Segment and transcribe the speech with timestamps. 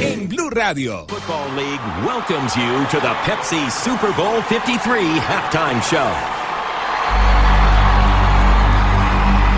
[0.00, 1.06] En Blue Radio.
[1.08, 4.78] Football League welcomes you to the Pepsi Super Bowl 53
[5.18, 6.06] halftime show.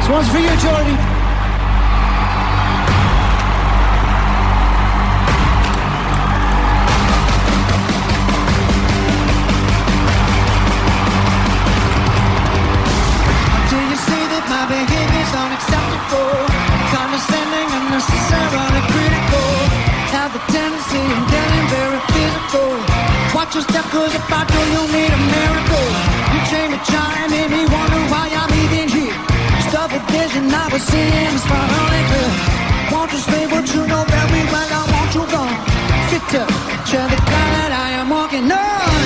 [0.01, 1.14] This one's for you, Jordy.
[23.35, 25.87] Watch your step, cause if I do, you'll need a miracle.
[26.33, 29.17] You chime, me wonder why I'm even here.
[29.69, 32.31] Stuff a vision I was seeing is finally clear.
[32.95, 35.75] Want to stay, but you know very well I want you gone.
[36.35, 36.51] Up,
[36.87, 39.03] share the guy that I am walking on.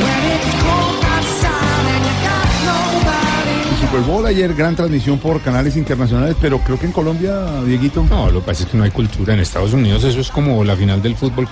[0.00, 3.86] When it's cold outside and you got nobody.
[3.86, 8.02] Super Bowl ayer, gran transmisión por canales internacionales, pero creo que en Colombia, Dieguito.
[8.04, 9.34] No, lo que pasa es que no hay cultura.
[9.34, 11.48] En Estados Unidos eso es como la final del fútbol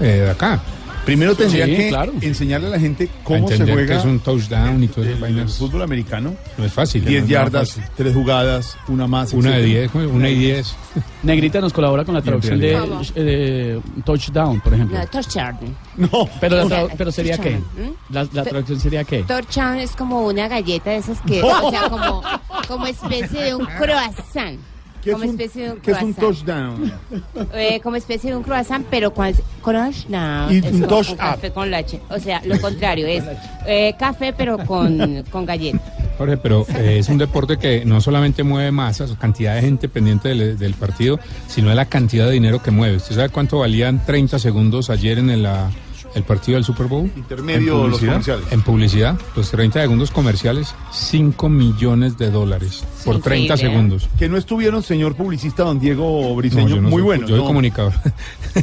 [0.00, 0.60] eh, de acá.
[1.08, 2.12] Primero tendría Sí, que claro.
[2.20, 5.14] enseñarle a la gente cómo se juega que es un touchdown y todo eso.
[5.14, 5.56] el, vainas.
[5.56, 6.34] fútbol americano.
[6.58, 7.02] No es fácil.
[7.04, 7.84] 10 no yardas, fácil.
[7.96, 9.32] tres jugadas, una más.
[9.32, 10.04] Una de etcétera.
[10.04, 10.76] 10, una y 10.
[11.22, 12.78] Negrita nos colabora con la traducción de
[13.14, 14.98] eh, touchdown, por ejemplo.
[14.98, 15.56] No, touchdown.
[15.96, 17.52] No, Pero, la pero sería qué?
[17.52, 18.14] touchdown, ¿Mm?
[18.14, 19.22] La, la traducción sería qué?
[19.22, 22.22] Touchdown es como una galleta de esas que, o sea, como,
[22.68, 24.58] como especie de un croissant.
[25.08, 26.46] ¿Qué es como un, especie de un qué es un croissant.
[26.46, 26.92] touchdown?
[27.54, 29.32] Eh, como especie de un croissant, pero con
[29.64, 30.52] touchdown.
[30.52, 32.00] Y es un touch café con leche.
[32.10, 33.24] O sea, lo contrario es
[33.66, 35.80] eh, café, pero con, con galleta.
[36.18, 40.28] Jorge, pero eh, es un deporte que no solamente mueve masas, cantidad de gente pendiente
[40.28, 42.96] del, del partido, sino de la cantidad de dinero que mueve.
[42.96, 45.70] ¿Usted sabe cuánto valían 30 segundos ayer en el, ah,
[46.14, 47.10] el partido del Super Bowl?
[47.16, 48.44] Intermedio, los comerciales.
[48.50, 53.56] En publicidad, los 30 segundos comerciales, 5 millones de dólares por 30 increíble, ¿eh?
[53.58, 54.08] segundos.
[54.18, 57.22] Que no estuvieron, señor publicista, don Diego No, Briseño, yo no muy soy- bueno.
[57.26, 57.44] Yo soy ¿no?
[57.46, 57.92] comunicador.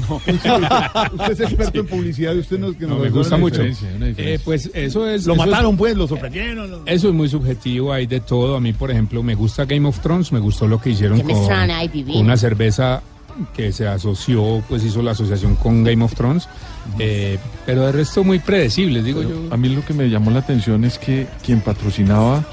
[0.09, 3.61] No, usted es experto en publicidad y usted nos, que nos No, me gusta mucho.
[3.63, 5.25] Eh, pues eso es.
[5.25, 6.69] Lo eso es- mataron, pues, lo sorprendieron.
[6.69, 8.55] lo- Eso es muy subjetivo, hay de todo.
[8.57, 11.31] A mí, por ejemplo, me gusta Game of Thrones, me gustó lo que hicieron con,
[11.33, 13.01] con una cerveza
[13.55, 16.47] que se asoció, pues hizo la asociación con Game of Thrones,
[16.99, 19.29] eh, pero de resto muy predecibles, digo yo.
[19.51, 22.43] A mí lo que me llamó la atención es que quien patrocinaba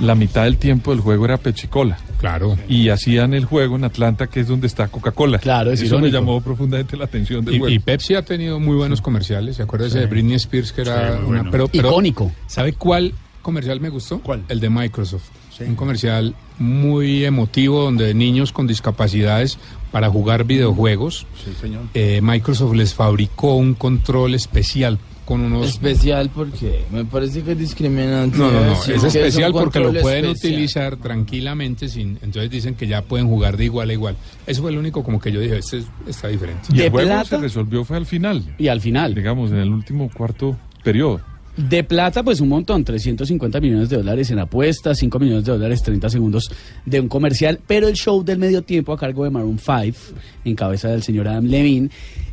[0.00, 1.98] la mitad del tiempo del juego era Pepsi Cola.
[2.18, 2.56] Claro.
[2.68, 5.38] Y hacían el juego en Atlanta, que es donde está Coca-Cola.
[5.38, 6.18] Claro, es Eso me irónico.
[6.18, 7.74] llamó profundamente la atención del Y, juego.
[7.74, 11.16] y Pepsi ha tenido muy buenos comerciales, ¿se acuerda ese de Britney Spears que era
[11.16, 11.50] Sí, una- bueno.
[11.50, 12.30] pero, pero- Icónico.
[12.46, 13.12] ¿Sabe cuál
[13.42, 14.20] comercial me gustó?
[14.20, 14.44] ¿Cuál?
[14.48, 15.24] El de Microsoft.
[15.66, 19.58] Un comercial muy emotivo donde niños con discapacidades
[19.92, 21.82] para jugar videojuegos, Sí, señor.
[21.94, 25.68] eh, Microsoft les fabricó un control especial con unos...
[25.68, 28.36] Especial porque me parece que es discriminante.
[28.36, 30.52] No, no, no, es especial porque lo pueden especial.
[30.54, 32.18] utilizar tranquilamente sin...
[32.22, 34.16] Entonces dicen que ya pueden jugar de igual a igual.
[34.46, 36.68] Eso fue lo único como que yo dije, este es- está diferente.
[36.74, 37.24] y el juego plata.
[37.24, 41.20] se resolvió fue al final, Y al final, digamos, en el último cuarto periodo.
[41.56, 45.82] De plata, pues un montón, 350 millones de dólares en apuestas, 5 millones de dólares,
[45.82, 46.50] 30 segundos
[46.86, 50.56] de un comercial, pero el show del medio tiempo a cargo de Maroon 5, en
[50.56, 51.90] cabeza del señor Adam Levine,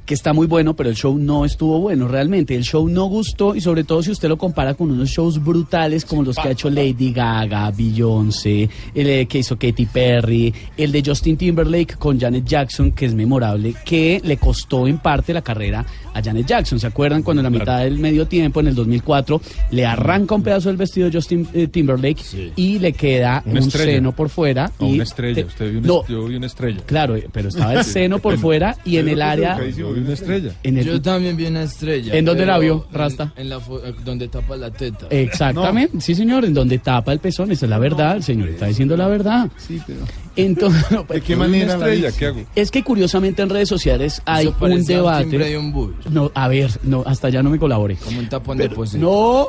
[0.10, 2.56] que está muy bueno, pero el show no estuvo bueno realmente.
[2.56, 6.04] El show no gustó y sobre todo si usted lo compara con unos shows brutales
[6.04, 10.92] como los que ha hecho Lady Gaga, Beyoncé, el eh, que hizo Katy Perry, el
[10.92, 15.44] de Justin Timberlake con Janet Jackson, que es memorable, que le costó en parte la
[15.44, 16.80] carrera a Janet Jackson.
[16.80, 20.42] ¿Se acuerdan cuando en la mitad del medio tiempo, en el 2004, le arranca un
[20.42, 23.92] pedazo del vestido de Justin eh, Timberlake y le queda Una un estrella.
[23.92, 24.72] seno por fuera?
[24.80, 26.82] O y una estrella, te- usted vio una, No, yo vi una estrella.
[26.88, 29.60] claro, eh, pero estaba el seno por fuera y en el área...
[30.00, 30.52] Vi una estrella.
[30.64, 32.16] En el, Yo también vi una estrella.
[32.16, 33.34] ¿En dónde la vio, en- Rasta?
[33.36, 35.08] En, la fo- eh, donde tapa la teta.
[35.10, 38.66] Exactamente, sí señor, en donde tapa el pezón, esa es la verdad, el señor está
[38.68, 39.50] diciendo la verdad.
[39.58, 40.00] Sí, pero.
[40.36, 42.12] Entonces, no, ¿De qué vi una manera la estrella?
[42.18, 42.42] ¿Qué hago?
[42.56, 45.58] es que curiosamente en redes sociales hay Eso un de debate.
[45.58, 45.96] un.
[46.10, 47.96] No, a ver, no, hasta allá no me colabore.
[47.98, 49.02] Como un tapón de Pero- poceta.
[49.04, 49.48] no,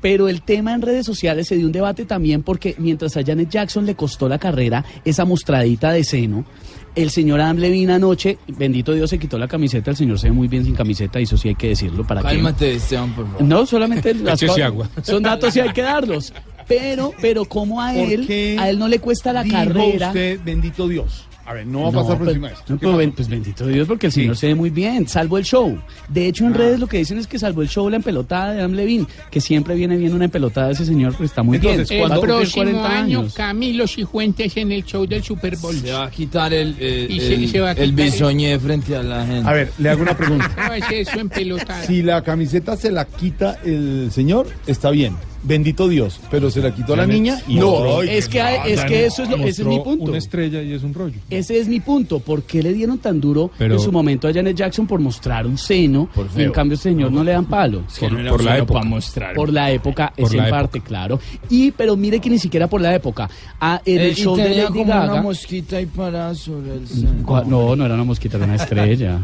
[0.00, 3.50] pero el tema en redes sociales se dio un debate también porque mientras a Janet
[3.50, 6.46] Jackson le costó la carrera esa mostradita de seno,
[6.94, 10.32] el señor Adam Levine anoche, bendito Dios, se quitó la camiseta, el señor se ve
[10.32, 12.28] muy bien sin camiseta, y eso sí hay que decirlo para que...
[12.28, 13.42] Cálmate, Esteban, por favor.
[13.42, 14.88] No, solamente las agua.
[15.02, 16.32] son datos y hay que darlos.
[16.68, 20.08] Pero, pero como a ¿Por él, a él no le cuesta la dijo carrera.
[20.08, 21.26] usted, bendito Dios.
[21.44, 22.64] A ver, no va a No, pasar por pues, encima de esto.
[22.72, 25.38] no, ¿Qué pero ben- pues bendito Dios, porque el señor se ve muy bien, salvo
[25.38, 25.76] el show.
[26.08, 26.48] De hecho, Ah.
[26.48, 29.06] en redes lo que dicen es que salvo el show, la empelotada de Adam Levine,
[29.30, 32.02] que siempre viene bien una empelotada de ese señor, pues está muy Entonces, bien.
[32.12, 33.34] El próximo 40 año, años.
[33.34, 35.74] Camilo Cifuentes en el show del Super Bowl.
[35.74, 36.70] Se va a quitar el,
[37.10, 39.48] Y se- el- se va a el quitar el- bisoñé frente a la gente.
[39.48, 40.48] A ver, le hago una pregunta.
[40.68, 41.82] No, es empelotada.
[41.84, 45.14] Si la camiseta se la quita el señor, está bien.
[45.44, 46.20] Bendito Dios.
[46.30, 49.28] Pero se la quitó la niña y No, Ay, es que, es que eso es
[49.30, 50.04] lo, ese es mi punto.
[50.04, 51.18] Una estrella y es un rollo.
[51.30, 52.20] Ese es mi punto.
[52.20, 55.46] ¿Por qué le dieron tan duro Pero- en su momento a Janet Jackson por mostrar
[55.46, 57.82] un seno y en cambio este señor no le dan palo?
[57.98, 58.82] Por, por la época.
[58.84, 59.34] mostrar.
[59.34, 60.60] Por la época, Por es la en época.
[60.62, 61.20] parte, claro.
[61.50, 63.28] Y, pero mire que ni siquiera por la época.
[63.60, 65.22] Ah, en el Eh, y show de Lady como una Gaga.
[65.22, 67.26] mosquita ahí parada sobre el seno.
[67.26, 69.20] Cua- No, no era una mosquita, era una estrella.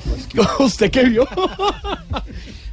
[0.60, 1.26] ¿Usted qué vio?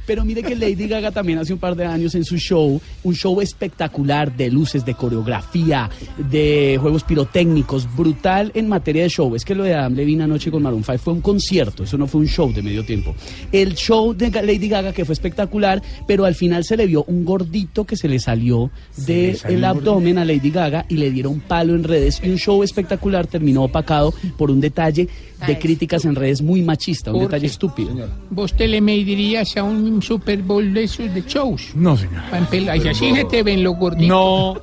[0.08, 3.14] Pero mire que Lady Gaga también hace un par de años en su show, un
[3.14, 9.36] show espectacular de luces, de coreografía, de juegos pirotécnicos, brutal en materia de show.
[9.36, 12.06] Es que lo de Adam Levine anoche con Maroon 5 fue un concierto, eso no
[12.06, 13.14] fue un show de medio tiempo.
[13.52, 17.26] El show de Lady Gaga que fue espectacular, pero al final se le vio un
[17.26, 21.84] gordito que se le salió del abdomen a Lady Gaga y le dieron palo en
[21.84, 25.06] redes y un show espectacular terminó opacado por un detalle
[25.46, 27.90] de críticas en redes muy machista, un ¿Por detalle estúpido.
[28.30, 31.72] ¿Vos te le medirías a un Super Bowl de esos de shows?
[31.74, 32.22] No, señor.
[32.52, 34.08] Y así se te ven los gorditos.
[34.08, 34.60] No.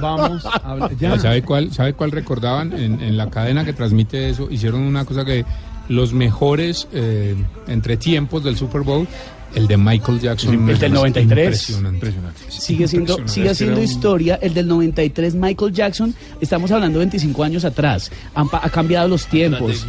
[0.00, 0.90] Vamos a hablar.
[0.98, 1.18] Ya.
[1.18, 2.72] ¿Sabe cuál, ¿Sabe cuál recordaban?
[2.72, 5.44] En, en la cadena que transmite eso, hicieron una cosa que
[5.88, 7.34] los mejores eh,
[7.66, 9.06] entretiempos del Super Bowl,
[9.54, 10.68] el de Michael Jackson.
[10.68, 11.46] El del es 93.
[11.70, 11.96] Impresionante.
[11.96, 12.40] Impresionante.
[12.48, 13.54] Sigue siendo, Impresionante.
[13.54, 14.38] sigue un- historia.
[14.42, 18.10] El del 93, Michael Jackson, estamos hablando 25 años atrás.
[18.34, 19.86] Han ha cambiado los tiempos.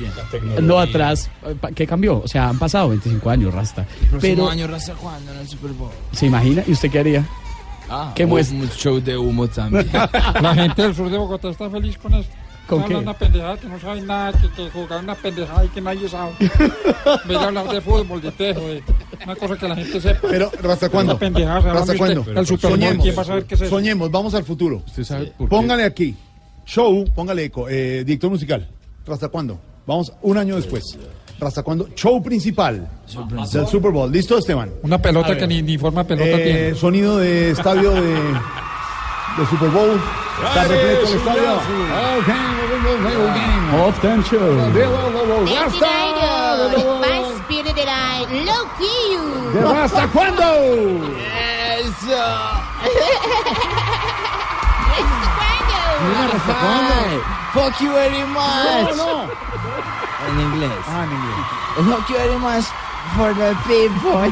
[0.61, 1.29] No atrás.
[1.45, 2.19] eh, ¿Qué cambió?
[2.23, 3.85] O sea, han pasado 25 años, Rasta.
[4.09, 5.91] Próximo Pero, año, ¿hasta cuándo en el Super Bowl?
[6.11, 6.63] ¿se imagina?
[6.67, 7.25] ¿Y usted qué haría?
[7.89, 8.57] Ah, ¿Qué un- muestra?
[8.57, 9.87] Un show de humo también.
[10.41, 12.33] La gente del sur de Bogotá está feliz con esto.
[12.67, 13.03] ¿Con Hablan qué?
[13.03, 16.31] una pendejada que no saben nada, que, que jugar una pendejada y que nadie sabe.
[16.39, 18.83] Vez de hablar de fútbol, de tejo, de
[19.23, 20.27] una cosa que la gente sepa.
[20.29, 21.11] Pero, ¿hasta cuándo?
[21.13, 22.25] Una pendejada, ¿sabe ¿Hasta cuándo?
[22.35, 23.03] El Super Bowl, Soñemos.
[23.03, 23.69] ¿quién va a saber qué es eso?
[23.69, 24.81] Soñemos, vamos al futuro.
[24.87, 25.55] ¿Usted sabe por qué?
[25.55, 26.15] Póngale aquí.
[26.65, 27.67] Show, póngale eco.
[27.69, 28.67] Eh, director musical.
[29.07, 29.59] ¿Hasta cuándo?
[29.85, 30.97] Vamos un año después.
[31.39, 31.89] ¿Hasta cuándo?
[31.95, 32.89] Show principal
[33.53, 34.11] del Super Bowl.
[34.11, 34.71] ¿Listo, Esteban?
[34.81, 36.75] Una pelota que ni, ni forma pelota Eh, tiene.
[36.75, 40.01] sonido de estadio de, de Super Bowl.
[40.47, 41.53] Está repleto el estadio.
[41.53, 42.27] Ok,
[42.85, 44.55] Off time show.
[47.01, 49.25] Más Spirit I Low Key You.
[49.75, 50.43] ¿Hasta cuándo?
[56.31, 56.95] ¿Hasta cuándo?
[57.53, 58.95] Fuck you very much.
[58.97, 59.29] No, no.
[60.27, 60.71] En inglés.
[60.87, 61.45] Ah, en inglés.
[61.89, 62.65] Fuck you very much
[63.15, 64.31] for the people.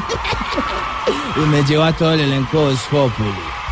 [1.42, 3.63] y me lleva todo el elenco de Populi.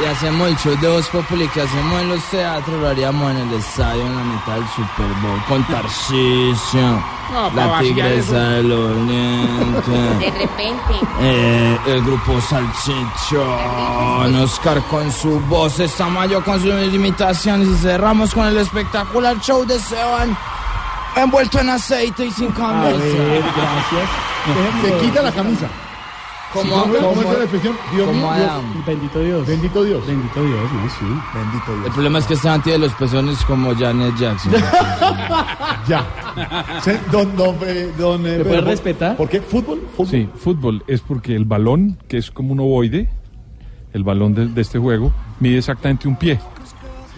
[0.00, 3.38] Y hacemos el show de Voz Populi que hacemos en los teatros, lo haríamos en
[3.38, 5.42] el estadio en la mitad del Super Bowl.
[5.48, 7.02] Con Tarcisio,
[7.32, 10.30] No, la Tigresa del De Oriente.
[10.38, 10.94] repente.
[11.20, 18.46] Eh, el grupo Salchichón, Oscar con su voz, Estamayo con sus imitaciones y cerramos con
[18.46, 20.36] el espectacular show de Seban
[21.16, 22.96] envuelto en aceite y sin A camisa.
[22.98, 24.08] ver, gracias.
[24.82, 25.66] Se quita la camisa.
[26.52, 27.76] Como, ¿Cómo, cómo como- es la expresión?
[27.94, 28.28] Dios mío.
[28.86, 29.46] Bendito Dios.
[29.46, 30.06] Bendito Dios.
[30.06, 30.88] Bendito Dios, ¿no?
[30.90, 31.20] Sí.
[31.34, 31.94] Bendito El Dios.
[31.94, 34.52] problema es que Esteban tiene los pezones como Janet Jackson.
[35.88, 36.06] Ya.
[37.10, 39.16] Don, don, eh, don, eh, ¿Me puede Pedro, respetar?
[39.16, 39.40] ¿Por qué?
[39.40, 39.80] ¿Fútbol?
[39.96, 40.06] ¿Fútbol?
[40.08, 43.08] Sí, fútbol es porque el balón, que es como un ovoide,
[43.92, 46.38] el balón de, de este juego, mide exactamente un pie.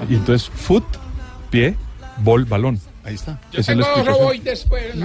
[0.08, 0.84] Y entonces, foot,
[1.50, 1.76] pie,
[2.18, 2.80] bol, balón.
[3.04, 3.38] Ahí está.
[3.52, 5.04] Yo Esa es la tengo robots después la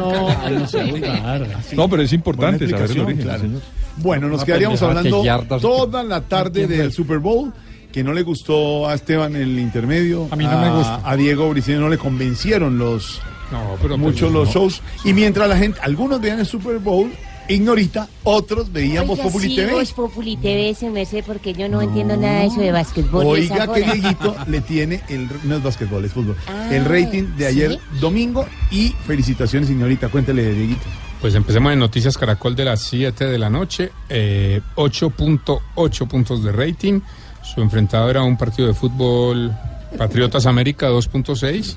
[1.73, 3.41] No, pero es importante saber el explicación, origen, claro.
[3.41, 3.61] señor.
[3.97, 7.51] Bueno, nos quedaríamos hablando que yardas- toda la tarde del Super Bowl,
[7.91, 10.27] que no le gustó a Esteban el intermedio.
[10.31, 11.01] A mí no me gusta.
[11.03, 14.39] A Diego Briceño no le convencieron los No, pero pues, muchos no.
[14.39, 14.81] los shows.
[15.03, 17.11] Y mientras la gente, algunos veían el Super Bowl,
[17.49, 19.71] ignorita, otros veían Voz Oiga, Populi sí, TV.
[19.71, 23.25] Voz Populi TV, se me hace porque yo no, entiendo nada de eso de básquetbol.
[23.25, 23.81] Oiga que.
[23.81, 26.35] Dieguito le tiene el no es básquetbol, es fútbol.
[26.47, 27.99] Ah, el rating de ayer ¿sí?
[27.99, 30.09] domingo y felicitaciones, señorita.
[30.09, 30.85] Cuéntele, Dieguito.
[31.21, 33.91] Pues empecemos en Noticias Caracol de las 7 de la noche.
[34.07, 37.01] Eh, 8.8 puntos de rating.
[37.43, 39.51] Su enfrentado era un partido de fútbol
[39.97, 41.75] Patriotas América 2.6.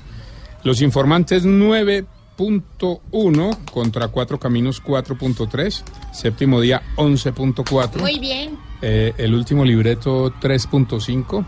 [0.64, 1.45] Los informantes
[2.42, 5.82] 9.1 contra 4 Caminos 4.3.
[6.12, 8.00] Séptimo día 11.4.
[8.00, 8.58] Muy bien.
[8.80, 11.44] Eh, el último libreto 3.5.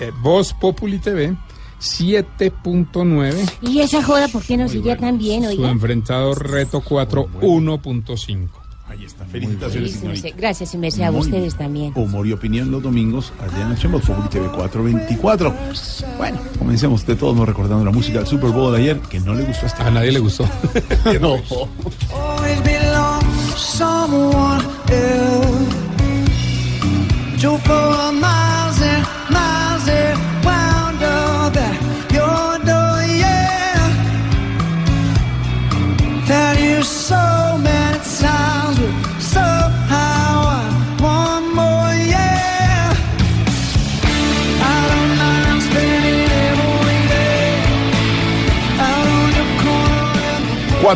[0.00, 1.36] Eh, Voz Populi TV
[1.80, 3.52] 7.9.
[3.62, 5.70] ¿Y esa joda por qué no sigue tan bien, Su oiga?
[5.70, 8.48] enfrentado Reto 4 1.5.
[8.94, 9.24] Ahí está.
[9.24, 10.28] Felicitaciones, Sí, señorita.
[10.36, 11.58] Gracias, y merced a Muy ustedes bien.
[11.58, 11.92] también.
[11.96, 15.54] Humor y opinión los domingos allá en Fútbol TV 424.
[16.16, 19.34] Bueno, comencemos de todos modos recordando la música del Super Bowl de ayer, que no
[19.34, 19.82] le gustó a este.
[19.82, 20.48] A nadie le gustó.
[21.20, 21.38] no.
[27.58, 28.43] for miles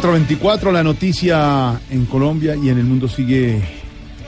[0.01, 3.61] 424, la noticia en Colombia y en el mundo sigue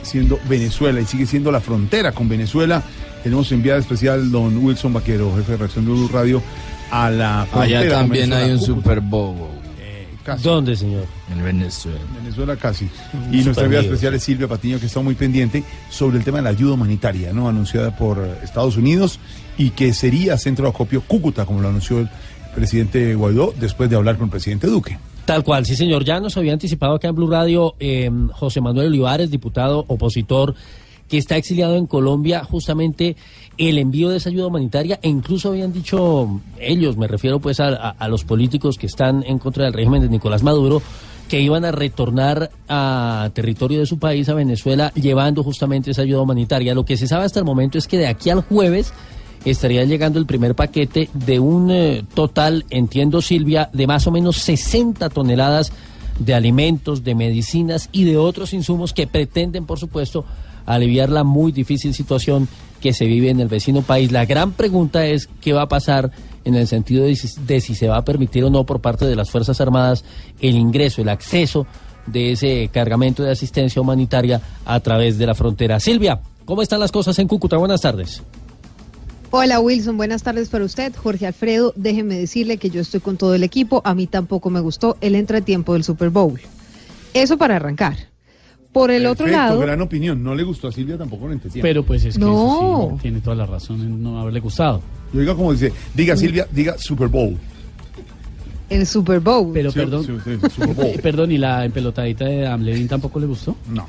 [0.03, 2.83] siendo Venezuela y sigue siendo la frontera con Venezuela.
[3.23, 6.43] Tenemos enviado especial don Wilson Vaquero, jefe de reacción de Blue Radio,
[6.91, 7.81] a la frontera.
[7.83, 8.59] Allá también hay un.
[8.59, 9.37] Super Bowl.
[10.25, 10.43] casi.
[10.43, 11.07] ¿Dónde, señor?
[11.31, 12.01] En Venezuela.
[12.21, 12.87] Venezuela casi.
[13.31, 16.25] Y nuestra super enviada lío, especial es Silvia Patiño, que está muy pendiente sobre el
[16.25, 17.49] tema de la ayuda humanitaria, ¿no?
[17.49, 19.21] Anunciada por eh, Estados Unidos
[19.57, 22.11] y que sería centro de acopio Cúcuta, como lo anunció el
[22.57, 24.99] presidente Guaidó después de hablar con el presidente Duque.
[25.31, 26.05] Tal cual, sí señor.
[26.05, 30.57] Ya nos había anticipado acá en Blue Radio eh, José Manuel Olivares, diputado opositor,
[31.09, 33.15] que está exiliado en Colombia, justamente
[33.57, 37.91] el envío de esa ayuda humanitaria, e incluso habían dicho ellos, me refiero pues a-
[37.91, 40.83] a los políticos que están en contra del régimen de Nicolás Maduro,
[41.29, 46.23] que iban a retornar a territorio de su país, a Venezuela, llevando justamente esa ayuda
[46.23, 46.75] humanitaria.
[46.75, 48.93] Lo que se sabe hasta el momento es que de aquí al jueves
[49.45, 54.37] estaría llegando el primer paquete de un eh, total, entiendo Silvia, de más o menos
[54.39, 55.73] 60 toneladas
[56.19, 60.25] de alimentos, de medicinas y de otros insumos que pretenden, por supuesto,
[60.67, 62.49] aliviar la muy difícil situación
[62.81, 64.13] que se vive en el vecino país.
[64.13, 66.11] La gran pregunta es qué va a pasar
[66.45, 69.07] en el sentido de si, de si se va a permitir o no por parte
[69.07, 70.05] de las Fuerzas Armadas
[70.41, 71.67] el ingreso, el acceso
[72.07, 75.81] de ese cargamento de asistencia humanitaria a través de la frontera.
[75.81, 77.57] Silvia, ¿cómo están las cosas en Cúcuta?
[77.57, 78.23] Buenas tardes.
[79.33, 80.93] Hola Wilson, buenas tardes para usted.
[80.97, 83.81] Jorge Alfredo, déjeme decirle que yo estoy con todo el equipo.
[83.85, 86.41] A mí tampoco me gustó el entretiempo del Super Bowl.
[87.15, 87.97] Eso para arrancar.
[88.73, 90.23] Por el otro lado, gran opinión.
[90.23, 91.63] No le gustó a Silvia tampoco lo entendía.
[91.63, 92.83] Pero pues es que No.
[92.89, 94.81] eso sí, tiene toda la razón en no haberle gustado.
[95.13, 97.37] Yo diga como dice, diga Silvia, diga Super Bowl.
[98.69, 99.51] el Super Bowl.
[99.53, 100.93] Pero Sí, perdón, sí, sí, Super Bowl.
[101.03, 103.57] perdón, ¿y la empelotadita de Amlevin tampoco le gustó?
[103.69, 103.89] No.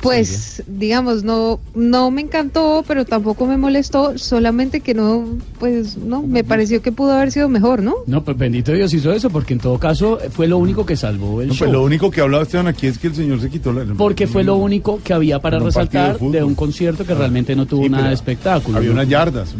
[0.00, 5.24] Pues, digamos, no, no me encantó, pero tampoco me molestó, solamente que no,
[5.58, 7.94] pues, no, me pareció que pudo haber sido mejor, ¿no?
[8.06, 11.40] No, pues bendito Dios hizo eso, porque en todo caso fue lo único que salvó
[11.40, 11.58] el No, show.
[11.66, 13.84] pues lo único que hablaba Esteban aquí es que el señor se quitó la...
[13.94, 17.66] Porque fue lo único que había para de resaltar de un concierto que realmente no
[17.66, 18.78] tuvo Sí, nada de espectáculo.
[18.78, 19.54] Había unas yardas.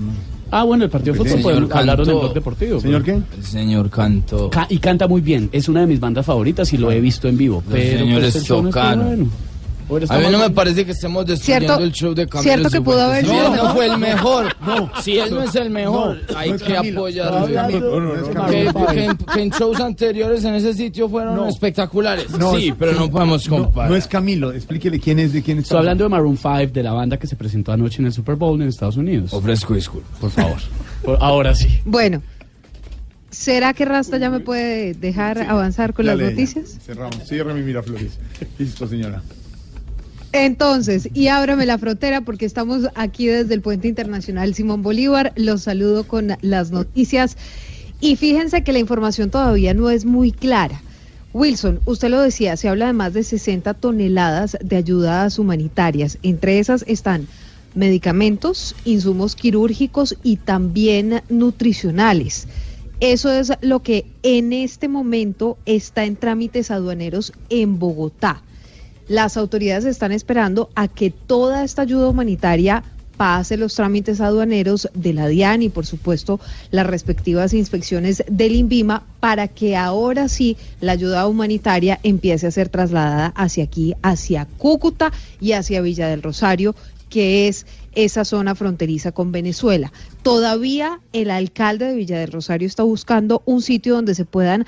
[0.50, 2.20] Ah, bueno, el partido de Pues fútbol, pues, Señor hablaron del Cantó.
[2.20, 2.80] blog deportivo.
[2.80, 3.12] ¿Señor qué?
[3.36, 4.48] El señor cantó.
[4.50, 7.26] Ca- y canta muy bien, es una de mis bandas favoritas y lo he visto
[7.26, 7.64] en vivo.
[7.68, 8.44] Los pero señores pues,
[9.88, 12.70] no A mí no me parece que estemos destruyendo Cierto- el show de Camilo cierto
[12.70, 13.72] que pudo haber sido Si él no mejor.
[13.76, 14.56] fue el mejor,
[15.02, 17.00] si él no es el mejor, No, hay no que Camilo.
[17.00, 17.30] apoyar.
[17.32, 18.86] No, no, no, no, no es Que, Camilo.
[18.86, 21.48] que en, que en shows anteriores en ese sitio fueron No.
[21.48, 22.30] espectaculares.
[22.30, 23.90] No, sí, es- pero no podemos No, comparar.
[23.90, 26.82] no es Camilo, explíquele quién es de quién está Estoy hablando de Maroon 5, de
[26.82, 29.32] la banda que se presentó anoche en el Super Bowl en Estados Unidos.
[29.32, 30.18] Ofrezco disculpas.
[30.20, 30.56] Por favor.
[31.04, 31.68] Por- ahora sí.
[31.84, 32.22] Bueno,
[33.30, 36.78] ¿será que Rasta ya me puede dejar avanzar con las noticias?
[36.84, 37.16] Cerramos.
[37.28, 38.18] Cierra mi Miraflores.
[38.58, 39.22] Listo, señora.
[40.33, 45.33] Entonces, y ábrame la frontera porque estamos aquí desde el Puente Internacional Simón Bolívar.
[45.37, 47.37] Los saludo con las noticias.
[48.00, 50.83] Y fíjense que la información todavía no es muy clara.
[51.33, 56.18] Wilson, usted lo decía, se habla de más de 60 toneladas de ayudas humanitarias.
[56.23, 57.28] Entre esas están
[57.75, 62.49] medicamentos, insumos quirúrgicos y también nutricionales.
[63.00, 68.42] Eso es lo que en este momento está en trámites aduaneros en Bogotá.
[69.08, 72.82] Las autoridades están esperando a que toda esta ayuda humanitaria
[73.16, 79.04] pase los trámites aduaneros de la DIAN y por supuesto las respectivas inspecciones del INVIMA
[79.20, 85.12] para que ahora sí la ayuda humanitaria empiece a ser trasladada hacia aquí, hacia Cúcuta
[85.40, 86.75] y hacia Villa del Rosario,
[87.08, 89.92] que es esa zona fronteriza con Venezuela.
[90.22, 94.66] Todavía el alcalde de Villa del Rosario está buscando un sitio donde se puedan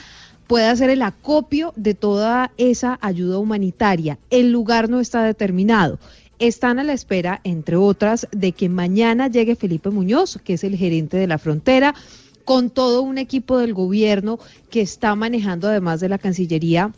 [0.48, 4.18] pueda hacer el acopio de toda esa ayuda humanitaria.
[4.30, 6.00] El lugar no está determinado.
[6.40, 10.76] Están a la espera, entre otras, de que mañana llegue Felipe Muñoz, que es el
[10.76, 11.94] gerente de la frontera,
[12.44, 14.38] con todo un equipo del gobierno
[14.70, 16.92] que está manejando, además de la Cancillería,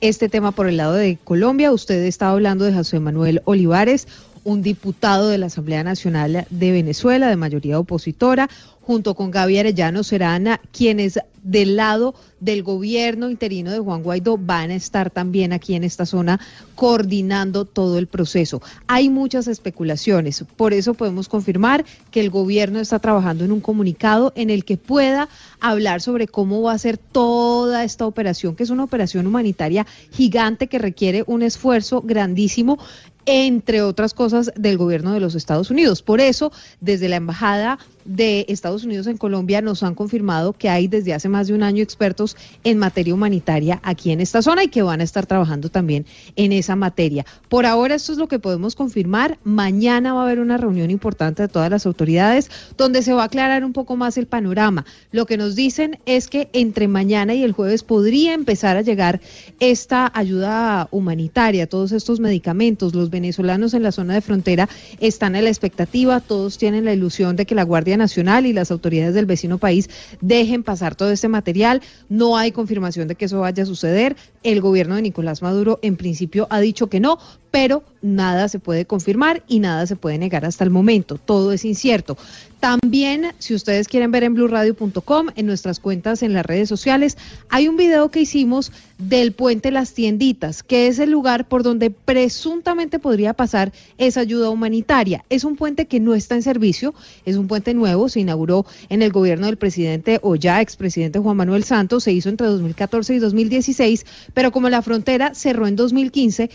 [0.00, 1.72] este tema por el lado de Colombia.
[1.72, 4.08] Usted está hablando de José Manuel Olivares,
[4.42, 8.48] un diputado de la Asamblea Nacional de Venezuela, de mayoría opositora,
[8.80, 14.70] junto con Gaby Arellano serán quienes del lado del gobierno interino de Juan Guaidó van
[14.70, 16.40] a estar también aquí en esta zona
[16.74, 18.62] coordinando todo el proceso.
[18.86, 24.32] Hay muchas especulaciones, por eso podemos confirmar que el gobierno está trabajando en un comunicado
[24.36, 25.28] en el que pueda
[25.60, 30.66] hablar sobre cómo va a ser toda esta operación, que es una operación humanitaria gigante
[30.66, 32.78] que requiere un esfuerzo grandísimo
[33.26, 36.02] entre otras cosas, del gobierno de los Estados Unidos.
[36.02, 40.88] Por eso, desde la Embajada de Estados Unidos en Colombia nos han confirmado que hay
[40.88, 44.68] desde hace más de un año expertos en materia humanitaria aquí en esta zona y
[44.68, 47.26] que van a estar trabajando también en esa materia.
[47.48, 49.38] Por ahora esto es lo que podemos confirmar.
[49.44, 53.26] Mañana va a haber una reunión importante de todas las autoridades donde se va a
[53.26, 54.84] aclarar un poco más el panorama.
[55.10, 59.20] Lo que nos dicen es que entre mañana y el jueves podría empezar a llegar
[59.58, 62.94] esta ayuda humanitaria, todos estos medicamentos.
[62.94, 64.68] Los venezolanos en la zona de frontera
[65.00, 68.70] están a la expectativa, todos tienen la ilusión de que la Guardia Nacional y las
[68.70, 69.90] autoridades del vecino país
[70.20, 71.82] dejen pasar todo este material.
[72.08, 74.16] No hay confirmación de que eso vaya a suceder.
[74.42, 77.18] El gobierno de Nicolás Maduro en principio ha dicho que no,
[77.50, 81.18] pero nada se puede confirmar y nada se puede negar hasta el momento.
[81.18, 82.16] Todo es incierto.
[82.60, 87.16] También, si ustedes quieren ver en blurradio.com, en nuestras cuentas en las redes sociales,
[87.48, 91.90] hay un video que hicimos del puente Las Tienditas, que es el lugar por donde
[91.90, 95.24] presuntamente podría pasar esa ayuda humanitaria.
[95.30, 99.00] Es un puente que no está en servicio, es un puente nuevo, se inauguró en
[99.00, 103.18] el gobierno del presidente o ya expresidente Juan Manuel Santos, se hizo entre 2014 y
[103.20, 104.04] 2016,
[104.34, 106.50] pero como la frontera cerró en 2015,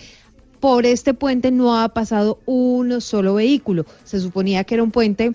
[0.59, 3.85] por este puente no ha pasado un solo vehículo.
[4.03, 5.33] Se suponía que era un puente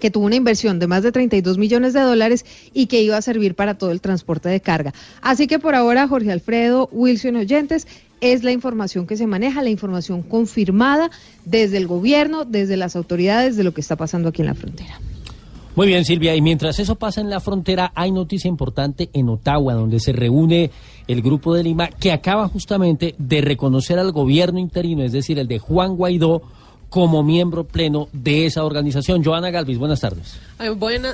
[0.00, 3.22] que tuvo una inversión de más de 32 millones de dólares y que iba a
[3.22, 4.92] servir para todo el transporte de carga.
[5.20, 7.86] Así que por ahora, Jorge Alfredo, Wilson Oyentes,
[8.20, 11.10] es la información que se maneja, la información confirmada
[11.44, 15.00] desde el gobierno, desde las autoridades de lo que está pasando aquí en la frontera.
[15.76, 16.34] Muy bien, Silvia.
[16.34, 20.70] Y mientras eso pasa en la frontera, hay noticia importante en Ottawa, donde se reúne
[21.06, 25.48] el Grupo de Lima, que acaba justamente de reconocer al gobierno interino, es decir, el
[25.48, 26.42] de Juan Guaidó,
[26.90, 29.24] como miembro pleno de esa organización.
[29.24, 30.38] Joana Galvis, buenas tardes.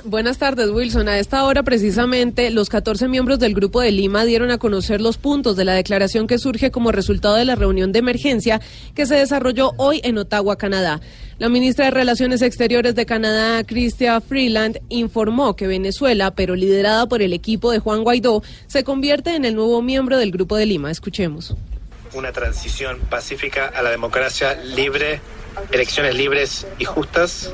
[0.05, 1.09] buenas tardes, Wilson.
[1.09, 5.18] A esta hora, precisamente, los 14 miembros del Grupo de Lima dieron a conocer los
[5.18, 8.61] puntos de la declaración que surge como resultado de la reunión de emergencia
[8.94, 11.01] que se desarrolló hoy en Ottawa, Canadá.
[11.38, 17.20] La ministra de Relaciones Exteriores de Canadá, Chrystia Freeland, informó que Venezuela, pero liderada por
[17.20, 20.90] el equipo de Juan Guaidó, se convierte en el nuevo miembro del Grupo de Lima.
[20.90, 21.55] Escuchemos.
[22.14, 25.20] Una transición pacífica a la democracia libre
[25.72, 27.53] elecciones libres y justas,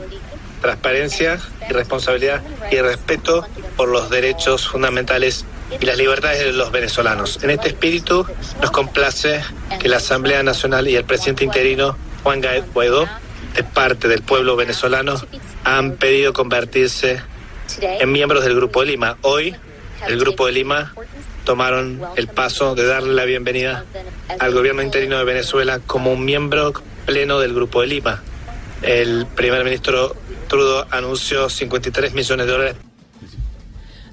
[0.60, 5.44] transparencia y responsabilidad y respeto por los derechos fundamentales
[5.80, 7.42] y las libertades de los venezolanos.
[7.42, 8.26] En este espíritu
[8.60, 9.40] nos complace
[9.80, 12.42] que la Asamblea Nacional y el presidente interino Juan
[12.72, 13.08] Guaidó,
[13.54, 15.14] de parte del pueblo venezolano,
[15.64, 17.22] han pedido convertirse
[17.80, 19.16] en miembros del Grupo de Lima.
[19.22, 19.54] Hoy,
[20.06, 20.94] el Grupo de Lima
[21.44, 23.84] tomaron el paso de darle la bienvenida
[24.38, 26.72] al gobierno interino de Venezuela como un miembro
[27.06, 28.22] pleno del Grupo de Lima.
[28.82, 30.16] El primer ministro
[30.48, 32.76] Trudeau anunció 53 millones de dólares.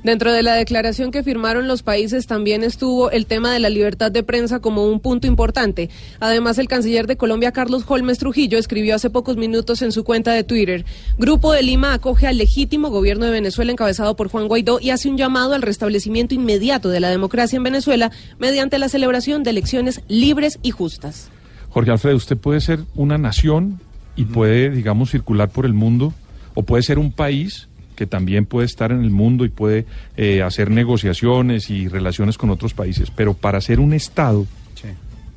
[0.04, 4.12] Dentro de la declaración que firmaron los países también estuvo el tema de la libertad
[4.12, 5.90] de prensa como un punto importante.
[6.20, 10.32] Además, el canciller de Colombia, Carlos Holmes Trujillo, escribió hace pocos minutos en su cuenta
[10.32, 10.86] de Twitter,
[11.18, 15.10] Grupo de Lima acoge al legítimo gobierno de Venezuela encabezado por Juan Guaidó y hace
[15.10, 20.02] un llamado al restablecimiento inmediato de la democracia en Venezuela mediante la celebración de elecciones
[20.08, 21.30] libres y justas.
[21.70, 23.80] Jorge Alfredo, usted puede ser una nación
[24.16, 26.14] y puede, digamos, circular por el mundo,
[26.56, 27.69] o puede ser un país
[28.00, 29.86] que también puede estar en el mundo y puede
[30.16, 33.12] eh, hacer negociaciones y relaciones con otros países.
[33.12, 34.48] Pero para ser un Estado,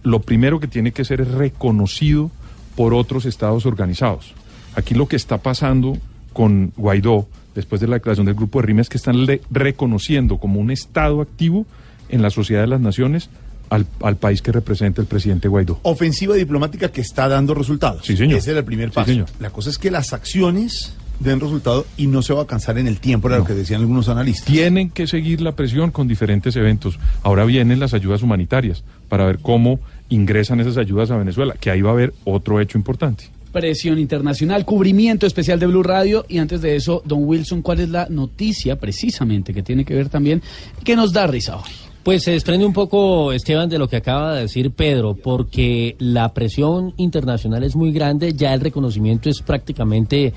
[0.05, 2.31] lo primero que tiene que ser es reconocido
[2.77, 4.33] por otros estados organizados.
[4.77, 5.99] Aquí lo que está pasando
[6.33, 10.61] con Guaidó, después de la declaración del Grupo de Rima, es que están reconociendo como
[10.61, 11.67] un Estado activo
[12.11, 13.29] en la sociedad de las naciones
[13.71, 15.81] al, país que representa el presidente Guaidó.
[15.83, 18.07] Ofensiva diplomática que está dando resultados.
[18.07, 18.39] Sí, señor.
[18.39, 19.27] Ese era el primer paso.
[19.41, 22.87] La cosa es que las acciones den resultado y no se va a cansar en
[22.87, 24.47] el tiempo, era lo que decían algunos analistas.
[24.47, 26.99] Tienen que seguir la presión con diferentes eventos.
[27.23, 31.83] Ahora vienen las ayudas humanitarias para ver cómo ingresan esas ayudas a Venezuela, que ahí
[31.83, 33.25] va a haber otro hecho importante.
[33.53, 36.25] Presión internacional, cubrimiento especial de Blue Radio.
[36.29, 40.09] Y antes de eso, don Wilson, ¿cuál es la noticia precisamente que tiene que ver
[40.09, 40.43] también
[40.85, 41.71] que nos da risa hoy?
[42.03, 46.35] Pues se desprende un poco, Esteban, de lo que acaba de decir Pedro, porque la
[46.35, 50.33] presión internacional es muy grande, ya el reconocimiento es prácticamente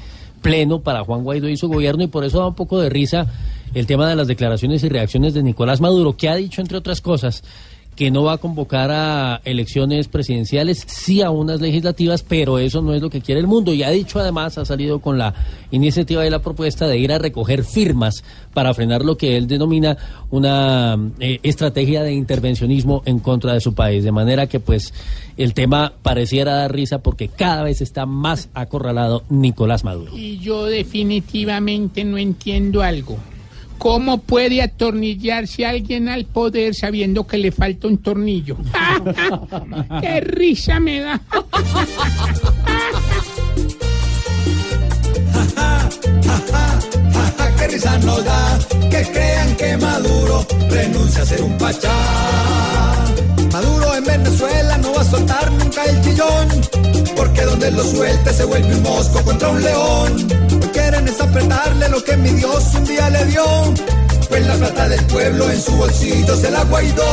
[0.46, 3.26] pleno para Juan Guaidó y su gobierno, y por eso da un poco de risa
[3.74, 7.02] el tema de las declaraciones y reacciones de Nicolás Maduro, que ha dicho, entre otras
[7.02, 7.44] cosas,
[7.96, 12.94] que no va a convocar a elecciones presidenciales, sí a unas legislativas, pero eso no
[12.94, 13.74] es lo que quiere el mundo.
[13.74, 15.34] Y ha dicho además, ha salido con la
[15.72, 19.98] iniciativa y la propuesta de ir a recoger firmas para frenar lo que él denomina
[20.30, 24.04] una eh, estrategia de intervencionismo en contra de su país.
[24.04, 24.94] De manera que pues
[25.38, 30.18] el tema pareciera dar risa porque cada vez está más acorralado Nicolás Maduro.
[30.18, 33.18] Y yo definitivamente no entiendo algo.
[33.78, 38.58] ¿Cómo puede atornillarse alguien al poder sabiendo que le falta un tornillo?
[40.02, 41.22] ¡Qué risa me da!
[47.58, 48.60] qué risa nos da
[48.90, 51.94] que crean que Maduro renuncia a ser un pachá.
[53.52, 56.48] Maduro en Venezuela no va a soltar nunca el chillón,
[57.16, 60.28] porque donde lo suelte se vuelve un mosco contra un león.
[60.74, 63.46] Quieren es apretarle lo que mi Dios un día le dio,
[64.30, 67.04] pues la plata del pueblo en su bolsillo se la guaidó.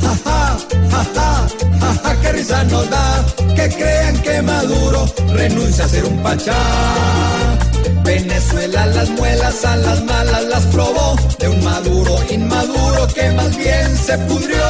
[0.00, 0.56] Ja, ja,
[0.90, 1.46] ja, ja,
[1.80, 3.24] ja, ja, qué risa nos da
[3.54, 6.58] que crean que Maduro renuncia a ser un pachá.
[8.04, 13.96] Venezuela las muelas a las malas las probó de un maduro inmaduro que más bien
[13.96, 14.64] se pudrió.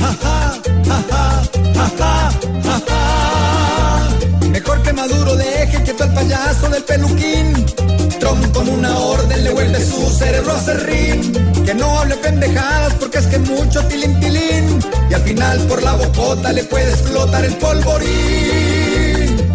[0.00, 1.42] Ja, ja, ja, ja,
[1.74, 2.43] ja, ja.
[4.50, 7.66] Mejor que Maduro deje quieto al payaso del peluquín.
[8.20, 11.32] Trump con una orden le vuelve su cerebro a serrín.
[11.64, 14.78] Que no hable pendejadas porque es que mucho tilín tilín.
[15.10, 18.08] Y al final por la bocota le puede explotar el polvorín.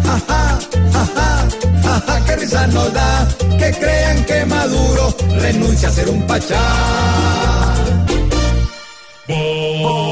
[0.04, 0.58] Ja, ja,
[0.92, 1.96] ja, ja.
[1.96, 3.28] Ajá, qué risa nos da
[3.58, 6.60] que crean que Maduro renuncia a ser un pachá.
[9.28, 10.09] Enciendo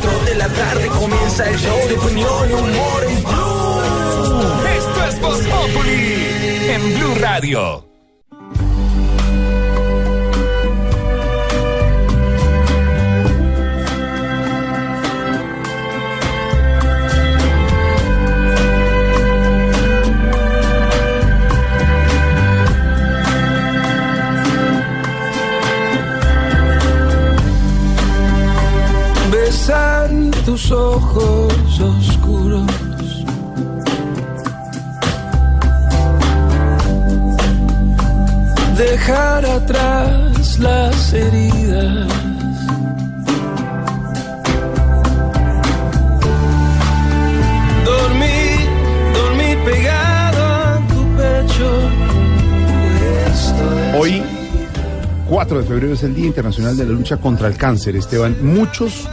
[0.00, 4.68] 4 de la tarde comienza el show de opinión y humor en Blue.
[4.76, 5.40] Esto es Voz
[6.68, 7.89] en Blue Radio.
[30.70, 32.66] Ojos oscuros.
[38.76, 42.08] Dejar atrás las heridas.
[47.84, 48.40] Dormí,
[49.14, 51.68] dormí pegado a tu pecho.
[53.98, 54.22] Hoy,
[55.28, 58.36] 4 de febrero, es el Día Internacional de la Lucha contra el Cáncer, Esteban.
[58.42, 59.08] Muchos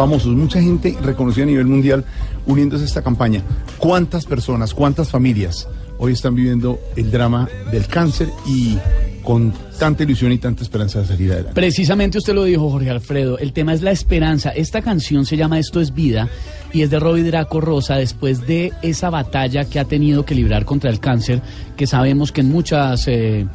[0.00, 2.06] famosos, mucha gente reconocida a nivel mundial
[2.46, 3.42] uniéndose a esta campaña.
[3.76, 8.78] ¿Cuántas personas, cuántas familias hoy están viviendo el drama del cáncer y
[9.22, 11.52] con tanta ilusión y tanta esperanza de salir adelante?
[11.54, 13.36] Precisamente usted lo dijo, Jorge Alfredo.
[13.36, 14.48] El tema es la esperanza.
[14.48, 16.30] Esta canción se llama Esto es vida
[16.72, 20.64] y es de Robbie Draco Rosa después de esa batalla que ha tenido que librar
[20.64, 21.42] contra el cáncer,
[21.76, 23.46] que sabemos que en muchas eh,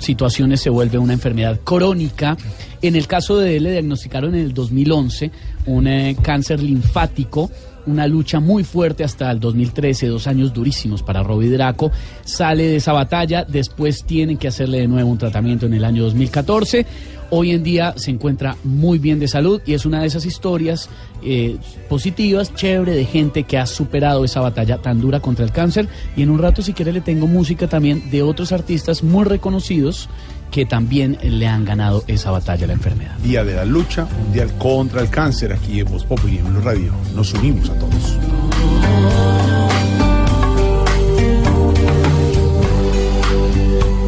[0.00, 2.36] situaciones se vuelve una enfermedad crónica.
[2.82, 5.30] En el caso de él le diagnosticaron en el 2011
[5.66, 7.50] un eh, cáncer linfático
[7.86, 11.90] una lucha muy fuerte hasta el 2013, dos años durísimos para Robbie Draco.
[12.24, 16.04] Sale de esa batalla, después tienen que hacerle de nuevo un tratamiento en el año
[16.04, 16.86] 2014.
[17.34, 20.90] Hoy en día se encuentra muy bien de salud y es una de esas historias
[21.24, 21.56] eh,
[21.88, 25.88] positivas, chévere, de gente que ha superado esa batalla tan dura contra el cáncer.
[26.14, 30.10] Y en un rato, si quiere, le tengo música también de otros artistas muy reconocidos
[30.52, 33.16] que también le han ganado esa batalla a la enfermedad.
[33.24, 36.92] Día de la lucha mundial contra el cáncer aquí en Voz Populi en Blue Radio.
[37.16, 38.18] Nos unimos a todos.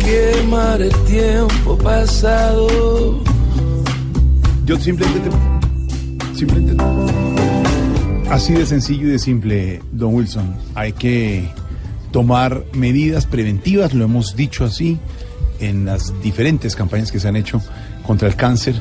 [0.05, 3.25] quemar el tiempo pasado.
[4.67, 5.31] Yo simplemente,
[6.35, 6.85] simplemente,
[8.31, 10.55] así de sencillo y de simple, don Wilson.
[10.75, 11.49] Hay que
[12.13, 14.99] tomar medidas preventivas, lo hemos dicho así
[15.61, 17.61] en las diferentes campañas que se han hecho
[18.07, 18.75] contra el cáncer.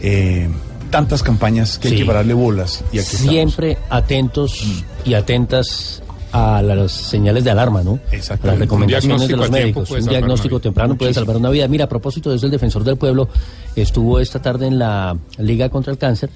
[0.00, 0.48] Eh,
[0.90, 3.32] tantas campañas que hay que pararle bolas y aquí estamos.
[3.32, 4.64] Siempre atentos
[5.04, 7.98] y atentas a las señales de alarma, ¿no?
[8.12, 9.90] A las recomendaciones de los médicos.
[9.90, 11.66] Un diagnóstico temprano puede salvar una vida.
[11.68, 13.28] Mira, a propósito de eso, el defensor del pueblo
[13.74, 16.30] estuvo esta tarde en la Liga contra el Cáncer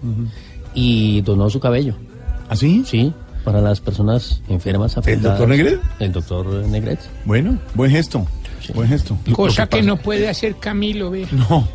[0.74, 1.94] y donó su cabello.
[2.48, 2.83] ¿Ah, sí?
[2.87, 3.12] Sí,
[3.44, 5.38] para las personas enfermas afectadas.
[5.38, 5.81] doctor Negret?
[5.98, 7.00] El doctor Negret.
[7.24, 8.26] Bueno, buen gesto.
[8.75, 9.16] Buen gesto.
[9.33, 11.27] Cosa que, no puede hacer Camilo, ve.
[11.33, 11.68] No.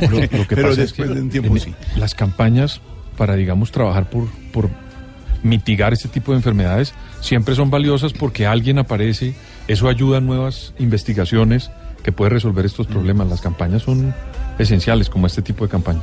[0.00, 1.74] Lo, lo que Pero pasa después es que de un tiempo en- sí.
[1.96, 2.80] las campañas
[3.16, 4.68] para, digamos, trabajar por, por
[5.42, 9.34] mitigar este tipo de enfermedades, siempre son valiosas porque alguien aparece,
[9.68, 11.70] eso ayuda a nuevas investigaciones
[12.02, 13.28] que puede resolver estos problemas.
[13.28, 14.14] Las campañas son
[14.58, 16.02] esenciales, como este tipo de campañas.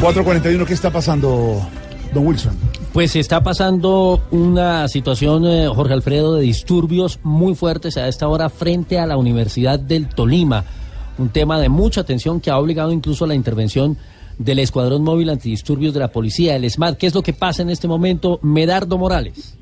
[0.00, 1.66] 441, ¿qué está pasando,
[2.12, 2.54] don Wilson?
[2.94, 8.48] Pues está pasando una situación, eh, Jorge Alfredo, de disturbios muy fuertes a esta hora
[8.48, 10.64] frente a la Universidad del Tolima.
[11.18, 13.98] Un tema de mucha atención que ha obligado incluso a la intervención
[14.38, 16.96] del Escuadrón Móvil Antidisturbios de la Policía, el SMAT.
[16.96, 18.38] ¿Qué es lo que pasa en este momento?
[18.42, 19.56] Medardo Morales.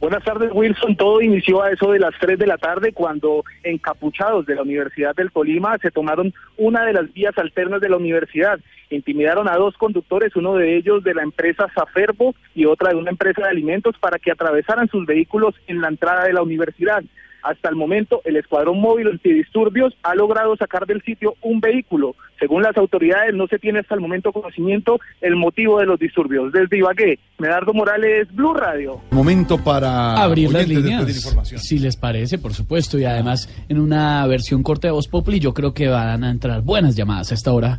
[0.00, 0.96] Buenas tardes, Wilson.
[0.96, 5.14] Todo inició a eso de las 3 de la tarde cuando encapuchados de la Universidad
[5.14, 8.58] del Tolima se tomaron una de las vías alternas de la universidad.
[8.88, 13.10] Intimidaron a dos conductores, uno de ellos de la empresa Saferbo y otra de una
[13.10, 17.04] empresa de alimentos, para que atravesaran sus vehículos en la entrada de la universidad.
[17.42, 22.14] Hasta el momento, el Escuadrón Móvil Antidisturbios ha logrado sacar del sitio un vehículo.
[22.38, 26.52] Según las autoridades, no se tiene hasta el momento conocimiento el motivo de los disturbios.
[26.52, 29.00] Desde Ibagué, Medardo Morales, Blue Radio.
[29.10, 31.60] Momento para abrir las líneas, de información.
[31.60, 35.52] si les parece, por supuesto, y además en una versión corta de Voz Populi, yo
[35.52, 37.78] creo que van a entrar buenas llamadas a esta hora.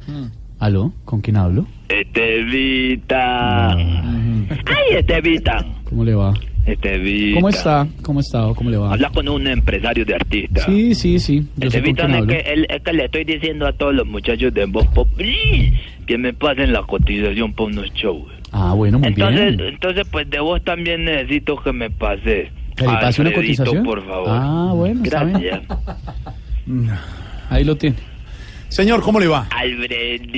[0.60, 0.94] ¿Aló?
[1.06, 1.66] ¿Con quién hablo?
[1.90, 3.72] Estevita.
[3.72, 5.66] Ay, Estevita.
[5.90, 6.34] ¿Cómo le va?
[6.66, 7.36] Estevita.
[7.36, 7.88] ¿Cómo está?
[8.04, 8.48] ¿Cómo está?
[8.56, 8.94] ¿Cómo le va?
[8.94, 10.66] Habla con un empresario de artistas.
[10.66, 11.44] Sí, sí, sí.
[11.58, 14.54] Yo Estevita, quién es que, el- es que le estoy diciendo a todos los muchachos
[14.54, 15.74] de Voz Populi
[16.06, 18.32] que me pasen la cotización para unos shows.
[18.52, 19.70] Ah, bueno, muy Entonces, bien.
[19.74, 22.50] entonces, pues de vos también necesito que me pases.
[22.76, 23.84] ¿Que le pase una cotización?
[23.84, 24.28] por favor.
[24.30, 25.02] Ah, bueno.
[25.04, 25.62] Gracias.
[27.50, 27.96] Ahí lo tiene.
[28.70, 29.48] Señor, ¿cómo le va?
[29.50, 30.38] Alfredito.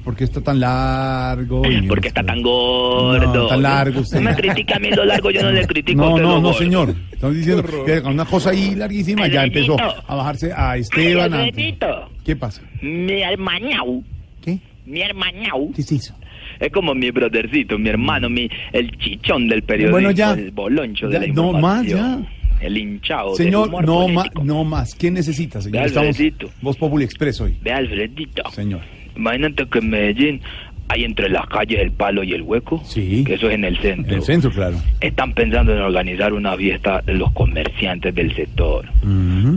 [0.00, 1.62] Por qué está tan largo?
[1.70, 3.32] y- Porque está tan gordo.
[3.34, 4.20] No, tan largo usted.
[4.20, 6.34] No me critica a mí lo largo, yo no le critico a No, usted no,
[6.36, 6.58] no, gordo.
[6.58, 6.94] señor.
[7.12, 11.32] Estamos diciendo que con una cosa ahí larguísima ya empezó a bajarse a Esteban.
[11.34, 11.76] Ay.
[12.24, 12.62] ¿Qué pasa?
[12.82, 14.02] Mi hermañau.
[14.42, 14.58] ¿Qué?
[14.86, 15.72] Mi hermañau.
[15.72, 16.14] ¿Qué se hizo?
[16.58, 20.32] Es como mi brothercito, mi hermano, mi, el chichón del periodismo, Bueno, ya.
[20.32, 22.28] el boloncho de Ya, la no más, información.
[22.60, 24.94] El hinchado del Señor, humor no, más, no más.
[24.94, 25.80] ¿Qué necesita, señor?
[25.80, 26.16] Ve, Estamos.
[26.60, 27.56] Voz Populi Express hoy.
[27.62, 28.42] Ve, Alfredito.
[28.50, 28.82] Señor.
[29.20, 30.40] Imagínate que en Medellín
[30.88, 32.82] hay entre las calles el palo y el hueco.
[32.84, 33.22] Sí.
[33.24, 34.12] Que eso es en el centro.
[34.12, 34.76] En el centro, claro.
[35.00, 38.86] Están pensando en organizar una fiesta de los comerciantes del sector.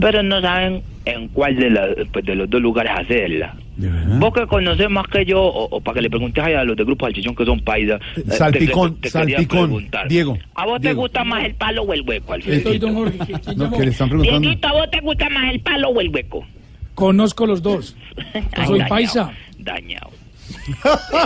[0.00, 3.54] Pero no saben en cuál de, la- pues, de los dos lugares hacerla.
[4.20, 6.84] Vos que conoces más que yo, o, o para que le preguntes a los de
[6.84, 8.00] Grupo Salchichón que son paisas.
[8.16, 9.88] eh, Salpicón, te- te salpicón.
[10.08, 10.38] Diego.
[10.54, 12.86] ¿A vos te gusta más el palo o el hueco, El Alfredito?
[12.86, 14.40] que- No, que le están preguntando.
[14.40, 16.46] Dieguito, ¿a vos te gusta más el palo o el hueco?
[16.94, 17.96] Conozco los dos.
[18.66, 19.32] Soy paisa.
[19.64, 20.10] Dañado.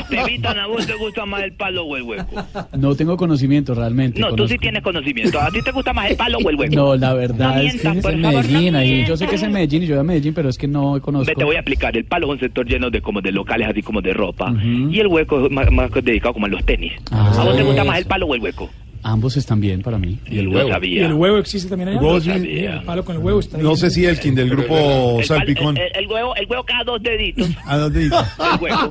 [0.01, 2.45] Estevita, ¿a vos te gusta más el palo o el hueco?
[2.77, 4.21] No tengo conocimiento realmente.
[4.21, 5.41] No, tú conozco- sí tienes conocimiento.
[5.41, 6.75] ¿A ti te gusta más el palo o el hueco?
[6.75, 8.77] No, la verdad No es mientas, que es en favor, no Medellín.
[8.77, 9.05] ahí.
[9.07, 11.01] Yo sé que es en Medellín y yo voy a Medellín, pero es que no
[11.03, 11.33] conozco.
[11.35, 11.97] Te voy a explicar.
[11.97, 14.55] El palo es un sector lleno de como de locales, así como de ropa.
[14.91, 16.93] Y el hueco es más, más dedicado como a los tenis.
[17.11, 18.71] Ah, ¿A vos te gusta más el palo o el hueco?
[19.03, 20.19] Ambos están bien para mí.
[20.29, 20.71] Y el huevo.
[20.85, 22.01] ¿Y el huevo existe también allá?
[22.01, 22.31] Huevo, sí.
[22.31, 23.63] El palo con el huevo está ahí.
[23.63, 25.77] No sé si el quien del grupo El, Salpicón.
[25.77, 27.49] el, el huevo, el huevo cada dos deditos.
[27.67, 28.17] ¿A dónde dice?
[28.55, 28.91] El huevo.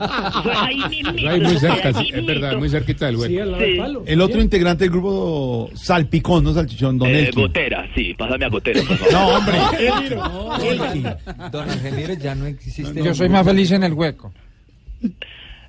[0.55, 1.29] Ahí mismito.
[1.29, 3.27] Ahí muy cerca, es ahí sí, es verdad, muy cerquita del hueco.
[3.29, 4.03] Sí, al lado del palo.
[4.05, 7.41] El otro integrante del grupo Salpicón, no Salchichón, Don Eh, Elkin.
[7.43, 9.13] gotera, sí, pásame a gotera, por favor.
[9.13, 9.57] No, hombre.
[10.71, 11.07] Elkin.
[11.51, 13.03] Don Ingeniero ya no existe.
[13.03, 14.31] Yo soy más feliz en el hueco.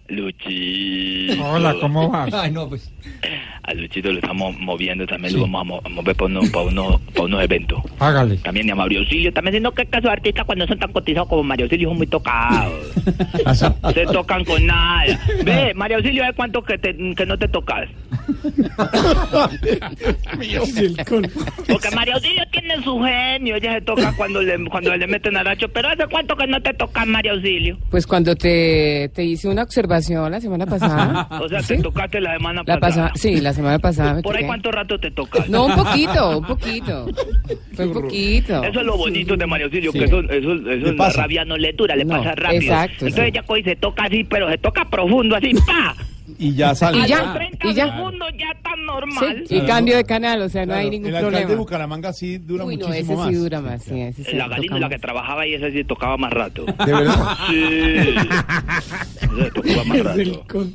[0.08, 1.44] Luchito.
[1.44, 2.32] Hola, ¿cómo vas?
[2.32, 2.90] Ay, no, pues.
[3.62, 6.64] A Luchito lo estamos moviendo, también lo vamos a, mo- a mover para unos, para,
[6.66, 7.82] unos, para unos eventos.
[7.98, 8.36] Hágale.
[8.38, 11.42] También a Mario Auxilio, también siendo que caso de artistas cuando son tan cotizados como
[11.42, 12.72] Mario Auxilio son muy tocados.
[13.94, 15.18] Se tocan con nada.
[15.44, 17.88] Ve, Mario Auxilio, ¿de cuánto que, te- que no te tocas?
[21.66, 25.68] Porque Mario Auxilio tiene su genio, ella se toca cuando le, cuando le meten aracho,
[25.68, 27.78] pero ¿hace cuánto que no te tocas, Mario Auxilio?
[27.90, 31.28] Pues cuando te, te hice una observación la semana pasada.
[31.40, 33.08] O sea, te tocaste la semana La pasada.
[33.08, 34.20] pasada, sí, la semana pasada.
[34.22, 35.48] ¿Por ahí cuánto rato te tocas?
[35.48, 37.06] No, un poquito, un poquito.
[37.74, 38.62] Fue un poquito.
[38.64, 39.98] Eso es lo bonito de Mario Auxilio, Sí.
[39.98, 41.22] que eso, eso, eso la pasa?
[41.22, 42.62] rabia no le dura, le No, pasa rápido.
[42.62, 43.28] exacto, Entonces sí.
[43.30, 45.94] ella coge y se toca así, pero se toca profundo, así, ¡pa!
[46.40, 46.98] Y ya sale.
[47.00, 47.96] Y ya, los 30 y ya.
[47.96, 49.44] segundos ya está normal.
[49.48, 51.60] Sí, y cambio de canal, o sea, no hay ningún el alcalde de problema.
[51.62, 53.28] Bucaramanga sí dura Uy, no, muchísimo ese más.
[53.28, 56.16] sí dura más, sí, ese sí La Galindo, la que trabajaba ahí, esa sí tocaba
[56.16, 56.64] más rato.
[56.64, 57.36] ¿De verdad?
[57.48, 57.54] Sí.
[59.20, 60.66] Esa tocaba más rato.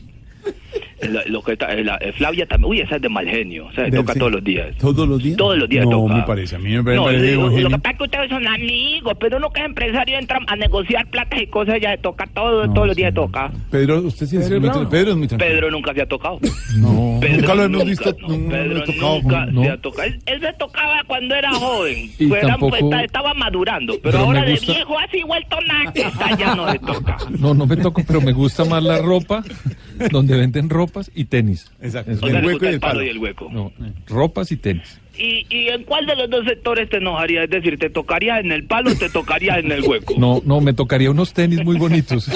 [1.09, 3.71] Lo, lo que está- la, eh, Flavia también, uy, esa es de mal genio, o
[3.73, 4.19] sea, Del- toca sí.
[4.19, 4.75] todos los días.
[4.77, 5.37] ¿Todos los días?
[5.37, 6.13] Todos los días no, toca.
[6.15, 6.55] me parece.
[6.55, 9.13] A mí me parece, No, me parece lo, que pasa es que ustedes son amigos,
[9.19, 12.71] pero uno que es empresario entra a negociar plata y cosas, ya se toca todo,
[12.73, 13.51] todos los días toca.
[13.71, 15.51] Pedro, usted sí es Pedro tra- Pedro es muy tranquilo.
[15.51, 16.39] Pedro nunca se ha tocado.
[16.77, 17.17] No.
[17.21, 19.21] Pedro Nunca lo hemos visto, Nunca, no, no Pedro le he tocado.
[19.21, 19.63] nunca no.
[19.63, 20.07] se ha tocado.
[20.07, 22.11] Él, él se tocaba cuando era joven.
[22.19, 23.95] Y tampoco- pues, estaba madurando.
[24.01, 25.93] Pero, ahora de viejo así vuelto nada.
[26.37, 27.17] Ya no se toca.
[27.39, 29.43] No, no me toco, pero me gusta más la ropa,
[30.11, 31.71] donde venden ropas y tenis.
[31.81, 32.11] Exacto.
[32.11, 33.49] O sea, le gusta el palo y el hueco.
[33.51, 33.73] No,
[34.07, 34.99] ropas y tenis.
[35.17, 37.43] ¿Y, ¿Y en cuál de los dos sectores te enojaría?
[37.43, 40.15] Es decir, ¿te tocaría en el palo o te tocaría en el hueco?
[40.17, 42.29] No, no, me tocaría unos tenis muy bonitos.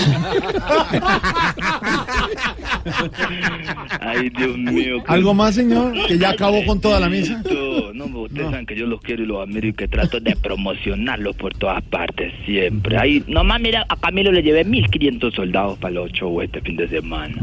[3.99, 5.03] Ay, Dios mío.
[5.07, 5.93] ¿Algo más, señor?
[6.07, 7.41] Que ya acabó con toda la mesa.
[7.43, 7.93] bonito.
[7.93, 11.35] No, ustedes saben que yo los quiero y los admiro y que trato de promocionarlos
[11.35, 12.97] por todas partes siempre.
[12.97, 16.87] Ahí, nomás mira, a Camilo le llevé 1500 soldados para los shows este fin de
[16.87, 17.35] semana.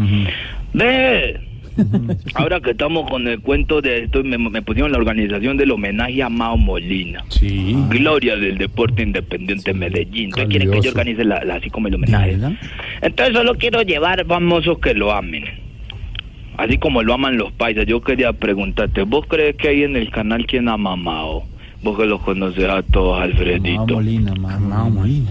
[0.73, 1.41] Ve,
[2.35, 6.23] ahora que estamos con el cuento de esto, me, me pusieron la organización del homenaje
[6.23, 7.25] a Mao Molina.
[7.29, 7.77] Sí.
[7.89, 10.29] Gloria del deporte independiente de Medellín.
[10.31, 12.39] ¿Ustedes quieren que yo organice la, la- así como el homenaje?
[13.03, 15.45] Entonces solo quiero llevar famosos que lo amen.
[16.57, 17.85] Así como lo aman los paisas.
[17.87, 21.45] Yo quería preguntarte, ¿vos crees que hay en el canal quien ama a Mao?
[21.83, 23.85] Vos que los conoces a todos, Alfredito.
[23.95, 25.31] Molina, Mao Molina.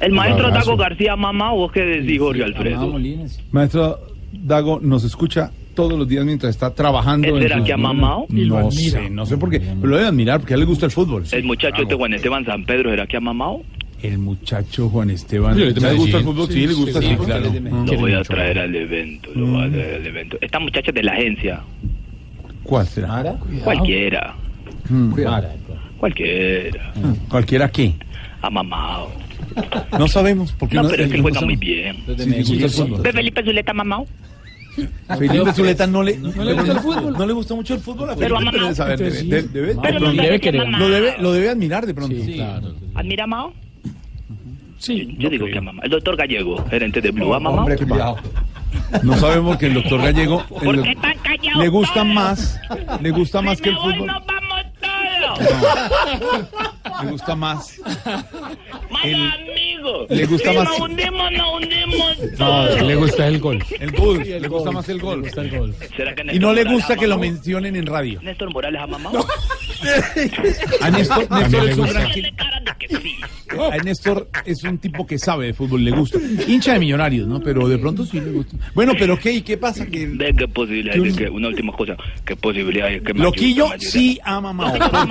[0.00, 0.50] El maestro.
[0.50, 2.98] Dago García ama a Mao, ¿vos qué decís, Jorge Alfredo?
[3.52, 3.98] Maestro
[4.32, 5.52] Dago nos escucha
[5.88, 7.38] todos los días mientras está trabajando.
[7.38, 8.26] ¿Será sus- que ama a Mao?
[8.30, 9.60] Y lo No sé, no sé por qué.
[9.60, 11.24] Pero lo debe admirar porque a él le gusta el fútbol.
[11.32, 13.62] El muchacho este Juan Esteban San Pedro, ¿será que ama a Mao?
[14.02, 15.54] El muchacho Juan Esteban.
[15.56, 16.46] Sí, de ¿Le gusta el fútbol?
[16.46, 17.44] Sí, Sí, le gusta, sí, sí, sí, claro.
[17.44, 17.86] sí, sí, Mm.
[17.86, 20.38] Lo voy a traer al evento, lo voy a traer al evento.
[20.40, 21.60] Esta muchacha de la agencia,
[22.62, 23.36] ¿Cuál será?
[23.64, 24.34] cualquiera,
[24.88, 25.10] Mm.
[25.98, 26.92] cualquiera,
[27.28, 27.94] ¿Cualquiera qué?
[28.42, 29.10] ama a Mao.
[29.98, 30.52] No sabemos.
[30.52, 31.96] Porque No, pero es que le juega gusta- muy bien.
[32.06, 33.02] El fútbol.
[33.02, 34.06] ¿Ve Felipe Zuleta ama a Mao?
[35.18, 37.12] Felipe Zuleta no le, no, le gusta el fútbol.
[37.18, 39.74] No le gusta mucho el fútbol a Pero Felipe, debe saber, debe.
[40.78, 42.16] Lo debe, lo debe admirar de pronto.
[42.94, 43.52] ¿Admira a Mao?
[44.78, 45.74] Sí, yo digo que a Mao.
[45.82, 47.60] El doctor Gallego, gerente de Blue, ama a Mao.
[47.60, 48.16] Hombre, cuidado.
[49.02, 52.60] No sabemos que el doctor Gallego el ¿Por doc- qué tan callados le gusta más,
[53.02, 54.08] le gusta más que el fútbol.
[55.20, 57.04] Todos.
[57.04, 57.80] Le gusta más.
[58.90, 60.06] Malos El- amigos.
[60.10, 63.64] le gusta Si más- Nos hundimos, nos hundimos No, le gusta el gol.
[63.78, 65.24] El gol, le gusta más el gol.
[65.96, 68.20] ¿Será que Y no le gusta que lo mencionen en radio.
[68.22, 69.26] ¿Néstor Morales ama a Mao?
[70.80, 72.00] A Néstor, Néstor es un gusta.
[72.00, 76.18] gran- A Néstor es un tipo que sabe de fútbol, le gusta.
[76.46, 77.40] Hincha de millonarios, ¿no?
[77.40, 78.56] Pero de pronto sí le gusta.
[78.74, 79.32] Bueno, pero ¿qué?
[79.32, 79.84] ¿Y qué pasa?
[79.84, 83.86] ¿De qué posibilidad que, una última cosa, qué posibilidad que me Loquillo me ayude?
[83.90, 84.52] sí ama a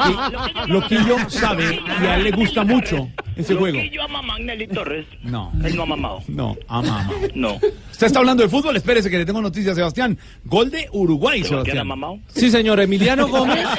[0.04, 3.78] Porque Loquillo sabe y a él le gusta mucho ese juego.
[3.78, 5.06] Loquillo ama a Magnelli Torres.
[5.24, 5.52] No.
[5.64, 6.24] Él no ama a Mao.
[6.28, 7.14] No, ama a Mao.
[7.36, 7.56] No.
[7.92, 10.18] Usted está hablando de fútbol, espérese que le tengo noticias, Sebastián.
[10.46, 11.80] Gol de Uruguay, ¿Sebastián Sebastián.
[11.80, 12.20] ama a Mao?
[12.28, 13.66] Sí, señor, Emiliano Gómez.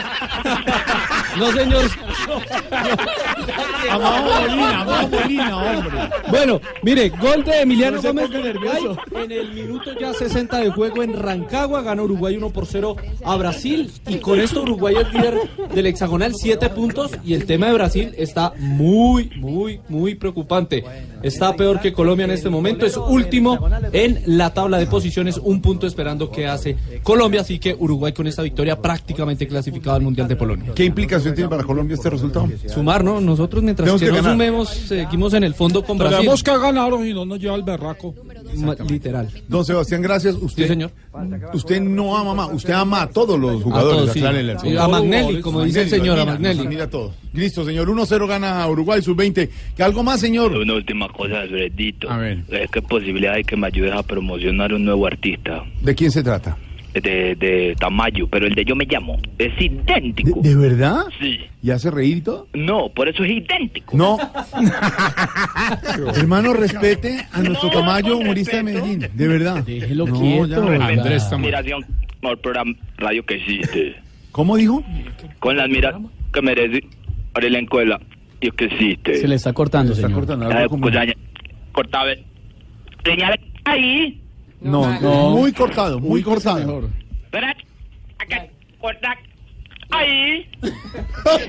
[1.38, 1.85] No, señor.
[3.90, 5.98] Amado Molina, Amado Molina, hombre.
[6.31, 11.83] Bueno, mire, gol de Emiliano Gómez en el minuto ya 60 de juego en Rancagua,
[11.83, 15.35] gana Uruguay 1 por 0 a Brasil y con esto Uruguay es líder
[15.74, 20.85] del hexagonal 7 puntos y el tema de Brasil está muy, muy, muy preocupante.
[21.22, 23.59] Está peor que Colombia en este momento, es último
[23.92, 28.26] en la tabla de posiciones, un punto esperando que hace Colombia, así que Uruguay con
[28.26, 30.72] esta victoria prácticamente clasificado al Mundial de Polonia.
[30.74, 32.48] ¿Qué implicación tiene para Colombia este resultado?
[32.66, 33.20] Sumar, ¿no?
[33.20, 34.32] Nosotros mientras Tenemos que, que no ganar.
[34.32, 36.18] sumemos, seguimos en el fondo con Brasil.
[36.18, 38.14] Tenemos que ganar o si no nos lleva el berraco.
[38.88, 39.28] Literal.
[39.48, 40.34] Don Sebastián, gracias.
[40.34, 40.90] Usted, Sí, señor.
[41.52, 44.12] Usted no ama a Mao, usted ama a todos los jugadores.
[44.12, 44.20] todos, sí.
[44.60, 44.82] señor.
[44.82, 46.56] a Magnelli, como dice el señor, a admira, Magnelli.
[46.58, 47.12] nos admira a todos.
[47.32, 47.88] Listo, señor.
[47.88, 49.48] 1-0 gana Uruguay, sub-20.
[49.76, 50.52] ¿Que algo más, señor?
[50.52, 52.10] Una última cosa, Alfredito.
[52.10, 52.42] A ver.
[52.72, 55.64] ¿Qué posibilidad hay que me ayudes a promocionar un nuevo artista?
[55.82, 56.56] ¿De quién se trata?
[56.92, 60.40] De, de Tamayo, pero el de Yo Me Llamo es idéntico.
[60.42, 61.05] ¿De verdad?
[61.20, 61.38] Sí.
[61.62, 62.48] ¿Y hace reír y todo?
[62.53, 63.96] No, por eso es idéntico.
[63.96, 64.18] No.
[66.16, 69.07] Hermano, respete a nuestro Tamayo, humorista de Medellín.
[69.14, 69.62] De verdad.
[69.64, 70.62] Déjelo quieto,
[71.33, 71.85] admiración
[72.20, 73.96] por programa radio que existe.
[74.33, 74.83] ¿Cómo dijo?
[75.38, 76.85] Con la admiración que merece
[77.33, 78.00] por el elenco de la
[78.40, 79.16] y que existe.
[79.16, 80.22] Se le está cortando, Se está señor.
[80.26, 81.14] cortando, Ya, algo como- pues,
[81.72, 82.11] cortaba.
[83.05, 84.20] Señala ahí.
[84.61, 85.31] No, no.
[85.31, 86.88] Muy cortado, muy cortado.
[87.25, 87.55] Espera.
[88.18, 88.46] Acá.
[88.81, 89.14] Corta.
[89.90, 90.46] Ahí.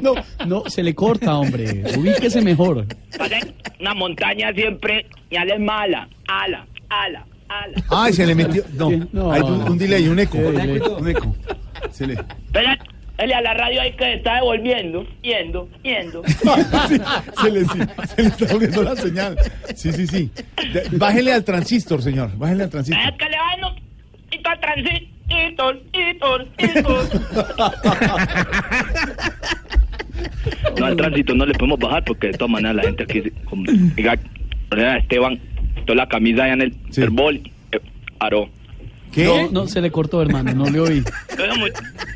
[0.01, 0.13] No,
[0.45, 1.83] no, se le corta, hombre.
[1.97, 2.85] Ubíquese mejor.
[3.79, 6.09] Una montaña siempre y ala es mala.
[6.27, 7.83] Ala, ala, ala.
[7.89, 8.63] Ay, se le metió.
[8.73, 9.31] No, No.
[9.31, 10.37] hay un, un delay, un eco.
[10.37, 11.35] Un eco.
[11.91, 12.17] Se le.
[13.21, 16.21] Él a la radio ahí que está devolviendo, yendo, yendo.
[16.87, 16.97] Sí,
[17.41, 17.79] se, le, sí,
[18.15, 19.37] se le está abriendo la señal.
[19.75, 20.31] Sí, sí, sí.
[20.73, 22.31] De- bájele al transistor, señor.
[22.37, 23.03] Bájele al transistor.
[23.03, 23.75] Es que le no.
[24.31, 26.57] Y todo transistor, hitor.
[30.77, 33.63] No, al tránsito no le podemos bajar porque de todas maneras la gente aquí, como,
[33.95, 34.17] diga,
[34.97, 35.39] Esteban,
[35.85, 37.41] toda la camisa allá en el, el bol,
[37.71, 37.79] eh,
[38.19, 38.49] aro.
[39.17, 41.03] No, no, se le cortó, hermano, no le oí.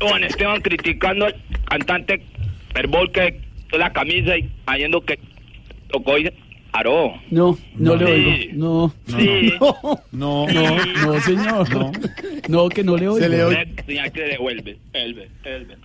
[0.00, 1.34] Juan Esteban criticando al
[1.66, 2.22] cantante
[2.74, 3.40] Herbol que
[3.72, 5.18] la camisa y haciendo que
[5.88, 6.32] tocó y
[6.78, 7.14] Aró.
[7.30, 8.12] No, no, le Sí.
[8.12, 8.52] oigo.
[8.52, 9.52] No, Sí.
[9.60, 11.68] no, no, no, no, señor.
[12.48, 12.68] No.
[12.68, 13.50] que no le oigo.
[13.86, 14.78] Señal que devuelve.
[14.92, 15.76] Elbe, elbe.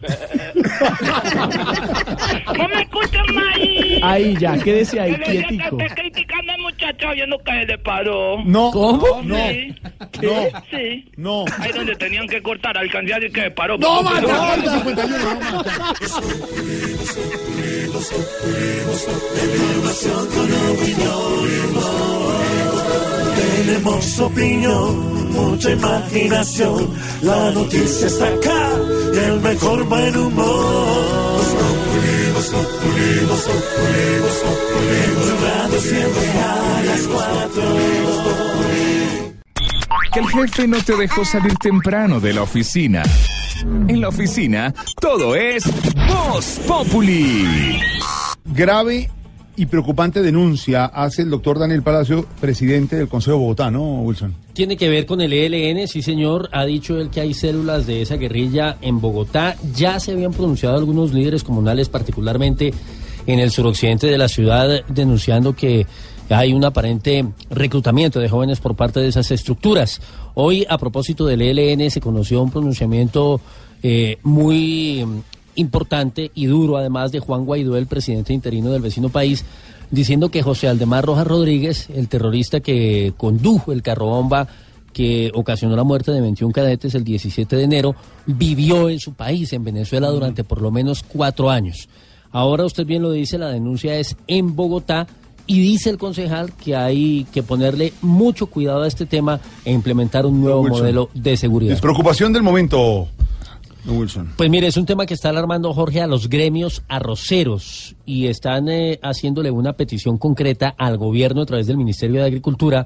[2.57, 3.55] no me escuchan más.
[4.03, 8.43] Ahí ya, quédese ahí, le que esté criticando al muchacho viendo que se le paró.
[8.45, 8.71] No.
[8.71, 9.21] ¿Cómo?
[9.23, 9.35] No.
[9.49, 9.75] Sí.
[10.21, 10.61] No.
[10.71, 11.05] Sí.
[11.17, 11.45] No.
[11.59, 13.77] Ahí donde tenían que cortar, alcancé a decir que se paró.
[13.77, 15.93] No, mata, mata, 51, no, mata.
[23.35, 26.89] Tenemos opinión, mucha imaginación.
[27.21, 28.69] La noticia está acá
[29.13, 31.41] y el mejor buen humor.
[35.41, 37.63] Radio siempre a las cuatro.
[40.13, 43.03] Que el jefe no te dejó salir temprano de la oficina.
[43.61, 45.63] En la oficina, todo es
[46.07, 47.79] Voz Populi.
[48.45, 49.09] Grave
[49.55, 54.35] y preocupante denuncia hace el doctor Daniel Palacio, presidente del Consejo de Bogotá, ¿no, Wilson?
[54.53, 58.01] Tiene que ver con el ELN, sí señor, ha dicho él que hay células de
[58.01, 59.55] esa guerrilla en Bogotá.
[59.75, 62.73] Ya se habían pronunciado algunos líderes comunales, particularmente
[63.27, 65.85] en el suroccidente de la ciudad, denunciando que
[66.33, 70.01] hay un aparente reclutamiento de jóvenes por parte de esas estructuras.
[70.33, 73.41] Hoy, a propósito del ELN, se conoció un pronunciamiento
[73.83, 75.05] eh, muy
[75.55, 79.43] importante y duro, además de Juan Guaidó, el presidente interino del vecino país,
[79.89, 84.47] diciendo que José Aldemar Rojas Rodríguez, el terrorista que condujo el carro bomba
[84.93, 89.53] que ocasionó la muerte de 21 cadetes el 17 de enero, vivió en su país,
[89.53, 91.87] en Venezuela, durante por lo menos cuatro años.
[92.31, 95.07] Ahora usted bien lo dice, la denuncia es en Bogotá
[95.47, 100.25] y dice el concejal que hay que ponerle mucho cuidado a este tema e implementar
[100.25, 100.79] un nuevo Wilson.
[100.81, 101.71] modelo de seguridad.
[101.71, 103.07] Despreocupación del momento,
[103.85, 104.33] Wilson.
[104.37, 108.69] Pues mire, es un tema que está alarmando, Jorge, a los gremios arroceros y están
[108.69, 112.85] eh, haciéndole una petición concreta al gobierno a través del Ministerio de Agricultura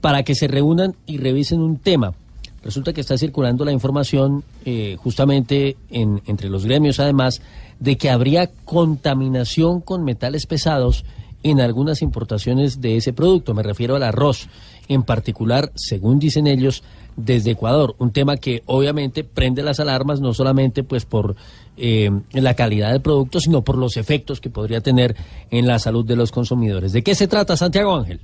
[0.00, 2.14] para que se reúnan y revisen un tema.
[2.62, 7.40] Resulta que está circulando la información eh, justamente en- entre los gremios, además,
[7.78, 11.04] de que habría contaminación con metales pesados
[11.42, 13.54] en algunas importaciones de ese producto.
[13.54, 14.48] Me refiero al arroz,
[14.88, 16.82] en particular, según dicen ellos,
[17.16, 17.94] desde Ecuador.
[17.98, 21.36] Un tema que obviamente prende las alarmas, no solamente pues por
[21.76, 25.16] eh, la calidad del producto, sino por los efectos que podría tener
[25.50, 26.92] en la salud de los consumidores.
[26.92, 28.20] ¿De qué se trata, Santiago Ángel?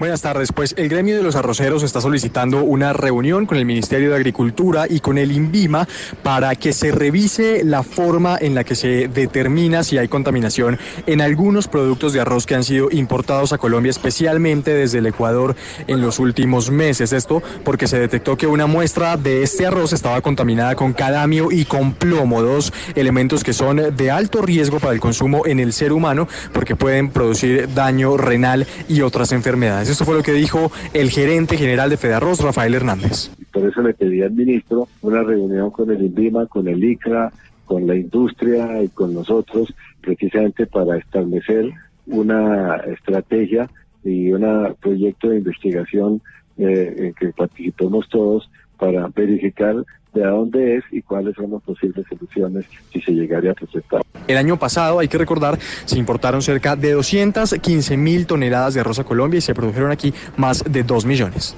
[0.00, 0.50] Buenas tardes.
[0.50, 4.86] Pues el gremio de los arroceros está solicitando una reunión con el Ministerio de Agricultura
[4.88, 5.86] y con el INVIMA
[6.22, 11.20] para que se revise la forma en la que se determina si hay contaminación en
[11.20, 15.54] algunos productos de arroz que han sido importados a Colombia, especialmente desde el Ecuador
[15.86, 17.12] en los últimos meses.
[17.12, 21.66] Esto porque se detectó que una muestra de este arroz estaba contaminada con cadamio y
[21.66, 25.92] con plomo, dos elementos que son de alto riesgo para el consumo en el ser
[25.92, 29.89] humano porque pueden producir daño renal y otras enfermedades.
[29.90, 33.30] Esto fue lo que dijo el gerente general de Fedarroz, Rafael Hernández.
[33.52, 37.32] Por eso le pedí al ministro una reunión con el INVIMA, con el ICRA,
[37.64, 41.70] con la industria y con nosotros, precisamente para establecer
[42.06, 43.68] una estrategia
[44.04, 46.22] y un proyecto de investigación
[46.56, 49.74] eh, en que participemos todos para verificar
[50.12, 54.02] de dónde es y cuáles son las posibles soluciones si se llegaría a presentar.
[54.26, 58.98] El año pasado, hay que recordar, se importaron cerca de 215 mil toneladas de arroz
[58.98, 61.56] a Colombia y se produjeron aquí más de 2 millones.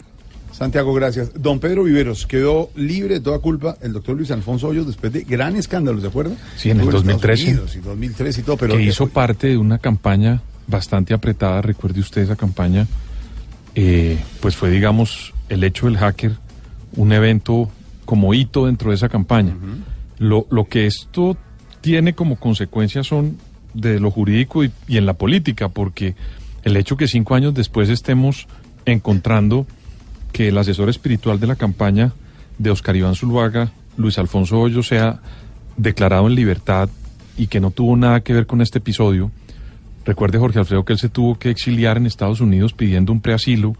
[0.52, 1.32] Santiago, gracias.
[1.34, 5.22] Don Pedro Viveros quedó libre de toda culpa el doctor Luis Alfonso Hoyos después de
[5.24, 6.36] gran escándalo, ¿de acuerdo?
[6.56, 7.42] Sí, en el Estuvo 2013.
[7.42, 11.62] Estados Unidos y 2013 y todo, pero que hizo parte de una campaña bastante apretada,
[11.62, 12.86] recuerde usted esa campaña,
[13.74, 16.32] eh, pues fue, digamos, el hecho del hacker,
[16.96, 17.70] un evento
[18.04, 19.56] como hito dentro de esa campaña.
[20.18, 21.36] lo, lo que esto
[21.80, 23.38] tiene como consecuencia son
[23.74, 26.14] de lo jurídico y, y en la política, porque
[26.62, 28.46] el hecho que cinco años después estemos
[28.84, 29.66] encontrando
[30.32, 32.12] que el asesor espiritual de la campaña
[32.58, 35.20] de Oscar Iván Zuluaga, Luis Alfonso Hoyo, sea
[35.76, 36.88] declarado en libertad
[37.36, 39.30] y que no tuvo nada que ver con este episodio.
[40.04, 43.76] Recuerde, Jorge Alfredo, que él se tuvo que exiliar en Estados Unidos pidiendo un preasilo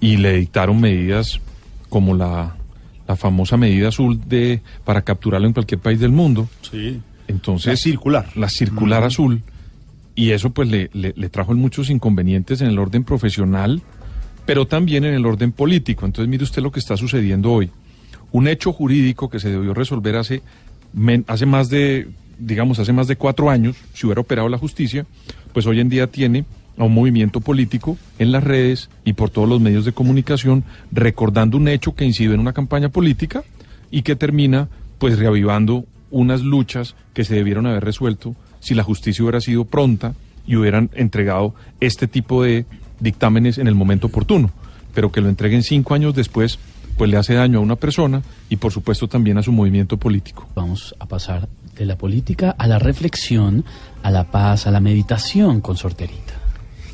[0.00, 1.38] y le dictaron medidas
[1.90, 2.56] como la,
[3.10, 6.48] la famosa medida azul de para capturarlo en cualquier país del mundo.
[6.70, 7.00] Sí.
[7.26, 8.36] Entonces, La circular.
[8.36, 9.06] La circular Ujú.
[9.08, 9.42] azul.
[10.14, 13.82] Y eso pues le, le, le trajo muchos inconvenientes en el orden profesional,
[14.46, 16.06] pero también en el orden político.
[16.06, 17.70] Entonces mire usted lo que está sucediendo hoy.
[18.30, 20.42] Un hecho jurídico que se debió resolver hace,
[21.26, 22.08] hace más de,
[22.38, 25.04] digamos, hace más de cuatro años, si hubiera operado la justicia,
[25.52, 26.44] pues hoy en día tiene
[26.80, 31.58] a un movimiento político en las redes y por todos los medios de comunicación, recordando
[31.58, 33.44] un hecho que incide en una campaña política
[33.90, 34.68] y que termina
[34.98, 40.14] pues reavivando unas luchas que se debieron haber resuelto si la justicia hubiera sido pronta
[40.46, 42.64] y hubieran entregado este tipo de
[42.98, 44.50] dictámenes en el momento oportuno,
[44.94, 46.58] pero que lo entreguen cinco años después,
[46.96, 50.48] pues le hace daño a una persona y por supuesto también a su movimiento político.
[50.54, 53.64] Vamos a pasar de la política a la reflexión,
[54.02, 56.29] a la paz, a la meditación con sorterita.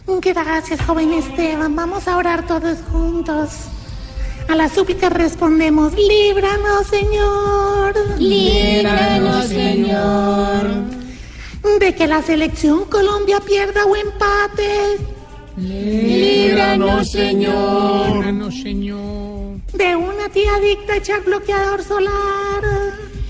[0.07, 1.75] Gracias, joven Esteban.
[1.75, 3.51] Vamos a orar todos juntos.
[4.49, 7.95] A la súplica respondemos, líbranos, Señor.
[8.19, 10.67] Líbranos, Señor.
[11.81, 14.99] De que la selección Colombia pierda o empate.
[15.57, 18.17] Líbranos, Señor.
[18.17, 19.61] Líbranos, Señor.
[19.73, 22.63] De una tía adicta a echar bloqueador solar.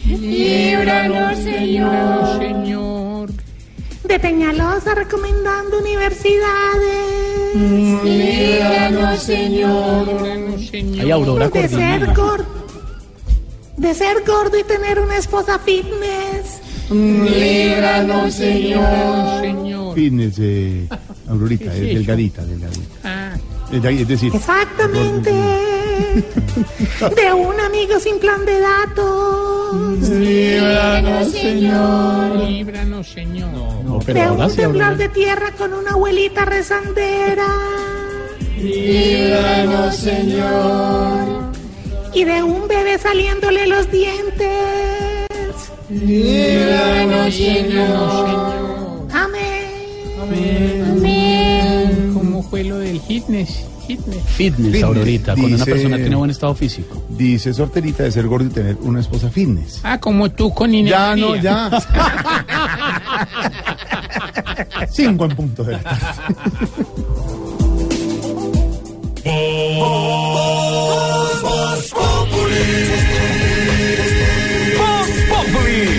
[0.07, 2.39] Líbranos, Señor.
[2.39, 3.46] Señor.
[4.09, 7.55] De Peñalosa recomendando universidades.
[8.05, 10.07] Líbranos, Señor.
[10.07, 11.05] Líbranos, Señor.
[11.05, 12.67] Hay Aurora De ser gordo.
[13.77, 16.61] De ser gordo y tener una esposa fitness.
[16.91, 19.41] Líbranos, Señor.
[19.41, 19.95] Señor.
[19.97, 20.89] Fitness, eh,
[21.29, 22.97] Aurorita, delgadita, delgadita.
[23.03, 23.35] Ah.
[23.73, 25.33] Es decir, Exactamente.
[27.17, 29.56] De un amigo sin plan de datos.
[29.73, 32.37] Líbranos, Señor.
[32.49, 33.51] Líbranos, Señor.
[33.85, 34.99] No, pero De ahora un sí, temblor Aurora.
[34.99, 37.47] de tierra con una abuelita rezandera.
[38.59, 41.53] Líbranos, Señor.
[42.15, 44.49] Y de un bebé saliéndole los dientes.
[45.91, 49.07] Líbranos, Señor.
[49.13, 50.87] Amén.
[50.91, 52.11] Amén.
[52.15, 53.67] ¿Cómo fue lo del fitness?
[53.87, 54.23] Fitness.
[54.25, 57.03] Fitness, Fitness, Aurorita, cuando una dice- persona tiene buen estado físico.
[57.09, 59.81] dice sorterita de ser gordo y tener una esposa fitness.
[59.85, 61.71] Ah, como tú con Inés Ya, no, ya.
[64.91, 65.81] Cinco en punto de la.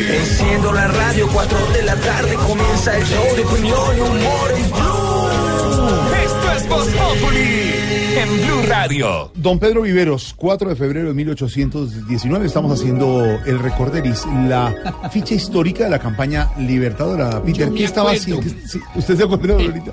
[0.09, 4.71] Enciendo la radio, 4 de la tarde comienza el show de opinión y humor en
[4.71, 5.29] Blue.
[6.23, 7.66] Esto es Voz Populi
[8.27, 9.31] en Blue Radio.
[9.35, 14.73] Don Pedro Viveros, 4 de febrero de 1819, estamos haciendo el recorderis, la
[15.11, 17.41] ficha histórica de la campaña libertadora.
[17.43, 18.41] Peter, ¿qué estaba haciendo?
[18.43, 19.91] ¿Qué- sí, ¿Usted se acuerda ahorita?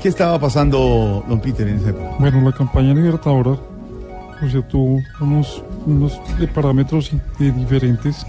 [0.00, 2.16] ¿Qué estaba pasando, don Peter, en esa época?
[2.18, 6.20] Bueno, la campaña libertadora o sea, tuvo unos, unos
[6.54, 8.26] parámetros de diferentes,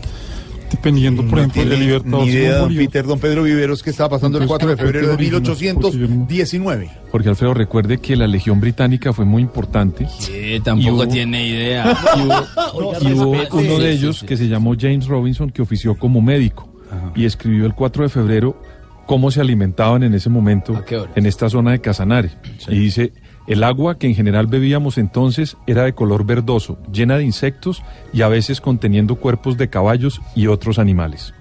[0.76, 2.76] dependiendo, por No ejemplo, el tiene libertador ni idea, don.
[2.76, 5.32] Peter, don Pedro Viveros, ¿qué estaba pasando el Entonces, 4 de febrero de ¿por qué
[5.32, 5.76] lo original?
[5.76, 6.90] 1819?
[7.12, 10.08] Porque Alfredo, recuerde que la Legión Británica fue muy importante.
[10.20, 11.98] Sí, tampoco Y hubo- tiene idea.
[12.16, 16.22] Y hubo, y hubo uno de ellos que se llamó James Robinson, que ofició como
[16.22, 16.70] médico
[17.16, 18.62] y escribió el 4 de febrero
[19.06, 20.82] cómo se alimentaban en ese momento
[21.16, 22.32] en esta zona de Casanare.
[22.70, 23.12] Y dice,
[23.48, 27.84] el agua que en general bebíamos entonces era de color verdoso, llena de insectos
[28.14, 31.34] y a veces conteniendo cuerpos de caballos y otros animales.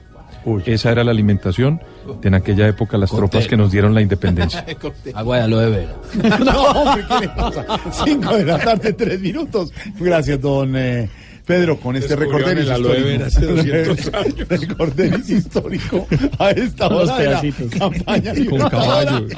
[0.66, 1.80] Esa era la alimentación
[2.20, 4.64] de en aquella época las tropas que nos dieron la independencia.
[5.14, 6.38] Agua de aloe vera.
[6.44, 7.64] no, hombre, ¿qué le pasa?
[8.04, 9.72] 5 de la tarde, 3 minutos.
[9.98, 11.08] Gracias, don eh,
[11.46, 14.48] Pedro, con este recorderis el aloe vera hace 200 años.
[14.48, 16.06] recorderis histórico
[16.38, 17.70] a esta hora de la pedacitos.
[17.78, 19.26] campaña Con caballo.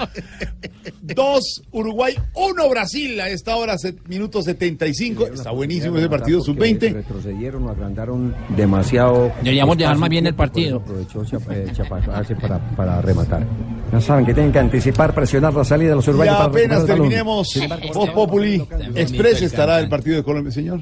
[1.03, 3.21] Dos, Uruguay, uno, Brasil.
[3.21, 5.27] A esta hora, se- minuto 75.
[5.29, 6.93] Está buenísimo ese partido sub-20.
[6.93, 9.33] Retrocedieron o agrandaron demasiado.
[9.43, 10.79] Deberíamos dejar más bien el partido.
[10.79, 13.47] Aprovechó Chap- eh, para, para rematar.
[13.93, 16.37] Ya saben que tienen que anticipar, presionar la salida de los uruguayos.
[16.39, 17.49] Ya apenas terminemos.
[17.95, 20.81] Voz Populi Express estará el partido de Colombia, señor.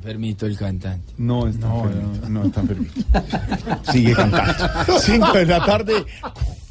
[0.00, 1.12] Enfermito el cantante.
[1.18, 3.02] No, está enfermito, no, está enfermito.
[3.92, 4.98] Sigue cantando.
[4.98, 6.06] Cinco de la tarde,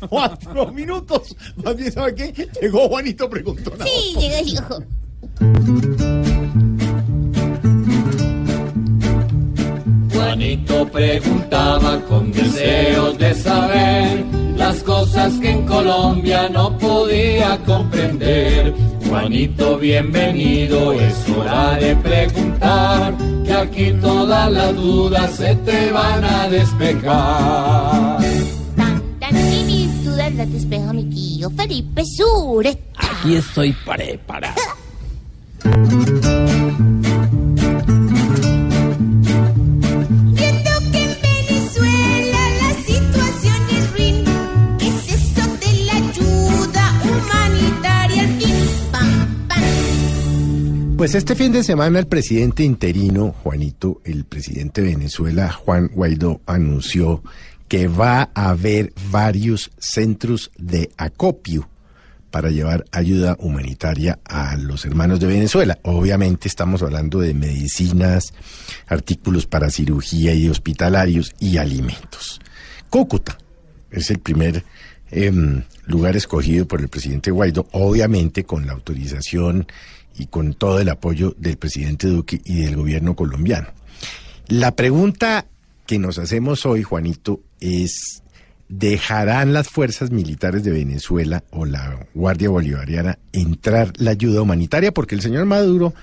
[0.09, 1.36] cuatro minutos.
[1.63, 2.49] Más bien, ¿sabe qué?
[2.59, 3.77] Llegó Juanito Preguntón.
[3.86, 4.84] Sí, llega hijo.
[10.30, 14.23] Juanito preguntaba con deseos de saber
[14.55, 18.75] las cosas que en Colombia no podía comprender.
[19.09, 26.47] Juanito, bienvenido, es hora de preguntar, que aquí todas las dudas se te van a
[26.47, 28.19] despejar.
[29.19, 32.77] Tan y mis dudas las despeja mi tío Felipe Sure.
[32.97, 34.61] Aquí estoy preparado.
[51.00, 56.41] Pues este fin de semana el presidente interino, Juanito, el presidente de Venezuela, Juan Guaidó,
[56.45, 57.24] anunció
[57.70, 61.70] que va a haber varios centros de acopio
[62.32, 65.80] para llevar ayuda humanitaria a los hermanos de Venezuela.
[65.84, 68.34] Obviamente estamos hablando de medicinas,
[68.86, 72.41] artículos para cirugía y hospitalarios y alimentos.
[72.89, 73.38] Cúcuta
[73.91, 74.63] es el primer
[75.11, 79.67] em, lugar escogido por el presidente Guaidó, obviamente con la autorización
[80.17, 83.69] y con todo el apoyo del presidente Duque y del gobierno colombiano.
[84.47, 85.45] La pregunta
[85.85, 88.21] que nos hacemos hoy, Juanito, es
[88.67, 94.91] ¿dejarán las fuerzas militares de Venezuela o la Guardia Bolivariana entrar la ayuda humanitaria?
[94.91, 95.93] Porque el señor Maduro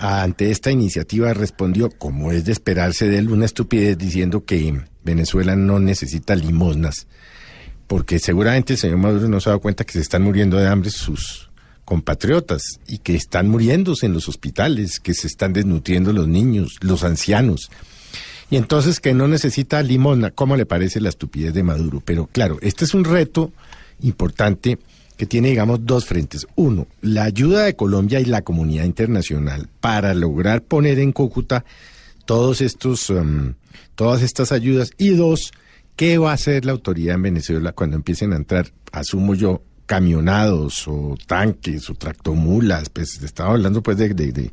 [0.00, 5.56] ante esta iniciativa respondió, como es de esperarse de él, una estupidez diciendo que Venezuela
[5.56, 7.06] no necesita limosnas,
[7.86, 10.68] porque seguramente el señor Maduro no se ha dado cuenta que se están muriendo de
[10.68, 11.50] hambre sus
[11.84, 17.04] compatriotas y que están muriéndose en los hospitales, que se están desnutriendo los niños, los
[17.04, 17.70] ancianos.
[18.48, 22.00] Y entonces que no necesita limosna, ¿cómo le parece la estupidez de Maduro?
[22.02, 23.52] Pero claro, este es un reto
[24.00, 24.78] importante
[25.20, 26.46] que tiene, digamos, dos frentes.
[26.56, 31.66] Uno, la ayuda de Colombia y la comunidad internacional para lograr poner en Cúcuta
[32.24, 33.52] todos estos, um,
[33.96, 34.92] todas estas ayudas.
[34.96, 35.52] Y dos,
[35.94, 40.88] ¿qué va a hacer la autoridad en Venezuela cuando empiecen a entrar, asumo yo, camionados
[40.88, 42.88] o tanques o tractomulas?
[42.88, 44.50] Pues estaba hablando pues de, de, de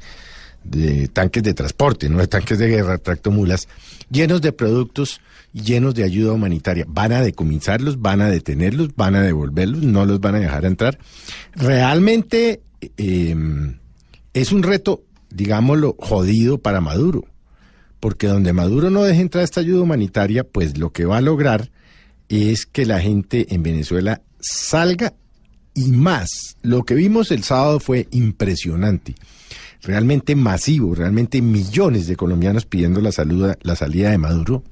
[0.66, 3.70] de tanques de transporte, no de tanques de guerra, tractomulas,
[4.12, 5.22] llenos de productos,
[5.64, 6.86] llenos de ayuda humanitaria.
[6.88, 10.98] Van a decomisarlos, van a detenerlos, van a devolverlos, no los van a dejar entrar.
[11.54, 12.62] Realmente
[12.98, 13.36] eh,
[14.34, 17.26] es un reto, digámoslo, jodido para Maduro,
[18.00, 21.72] porque donde Maduro no deje entrar esta ayuda humanitaria, pues lo que va a lograr
[22.30, 25.14] es que la gente en Venezuela salga
[25.74, 26.30] y más.
[26.62, 29.16] Lo que vimos el sábado fue impresionante
[29.82, 34.64] realmente masivo, realmente millones de colombianos pidiendo la, saluda, la salida de Maduro,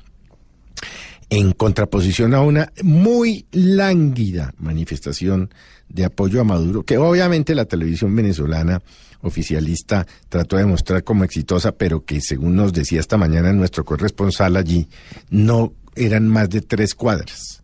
[1.30, 5.50] en contraposición a una muy lánguida manifestación
[5.90, 8.82] de apoyo a Maduro, que obviamente la televisión venezolana
[9.22, 14.56] oficialista trató de mostrar como exitosa, pero que según nos decía esta mañana nuestro corresponsal
[14.56, 14.88] allí,
[15.30, 17.64] no eran más de tres cuadras.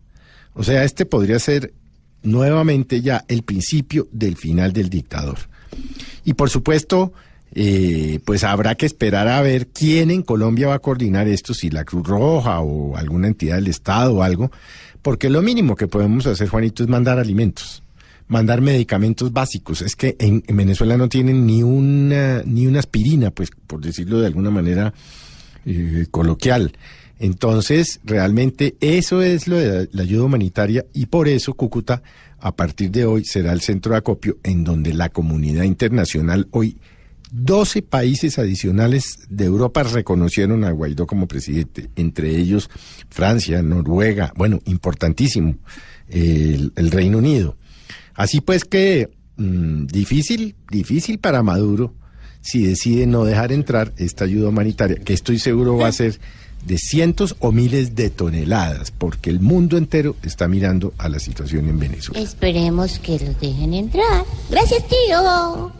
[0.54, 1.72] O sea, este podría ser
[2.22, 5.38] nuevamente ya el principio del final del dictador.
[6.24, 7.12] Y por supuesto,
[7.54, 11.70] eh, pues habrá que esperar a ver quién en Colombia va a coordinar esto, si
[11.70, 14.50] la Cruz Roja o alguna entidad del Estado o algo,
[15.02, 17.82] porque lo mínimo que podemos hacer, Juanito, es mandar alimentos,
[18.28, 19.82] mandar medicamentos básicos.
[19.82, 24.20] Es que en, en Venezuela no tienen ni una, ni una aspirina, pues por decirlo
[24.20, 24.94] de alguna manera
[25.66, 26.72] eh, coloquial.
[27.18, 32.02] Entonces, realmente eso es lo de la ayuda humanitaria y por eso Cúcuta,
[32.40, 36.78] a partir de hoy, será el centro de acopio en donde la comunidad internacional hoy
[37.32, 42.68] 12 países adicionales de Europa reconocieron a Guaidó como presidente, entre ellos
[43.08, 45.56] Francia, Noruega, bueno, importantísimo,
[46.08, 47.56] el, el Reino Unido.
[48.14, 51.94] Así pues que mmm, difícil, difícil para Maduro
[52.42, 56.20] si decide no dejar entrar esta ayuda humanitaria, que estoy seguro va a ser
[56.66, 61.68] de cientos o miles de toneladas, porque el mundo entero está mirando a la situación
[61.68, 62.20] en Venezuela.
[62.20, 64.24] Esperemos que los dejen entrar.
[64.50, 65.72] Gracias, tío.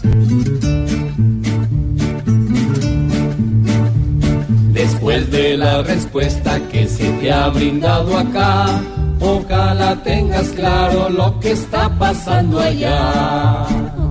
[4.72, 8.82] Después de la respuesta que se te ha brindado acá,
[9.20, 14.01] ojalá tengas claro lo que está pasando allá.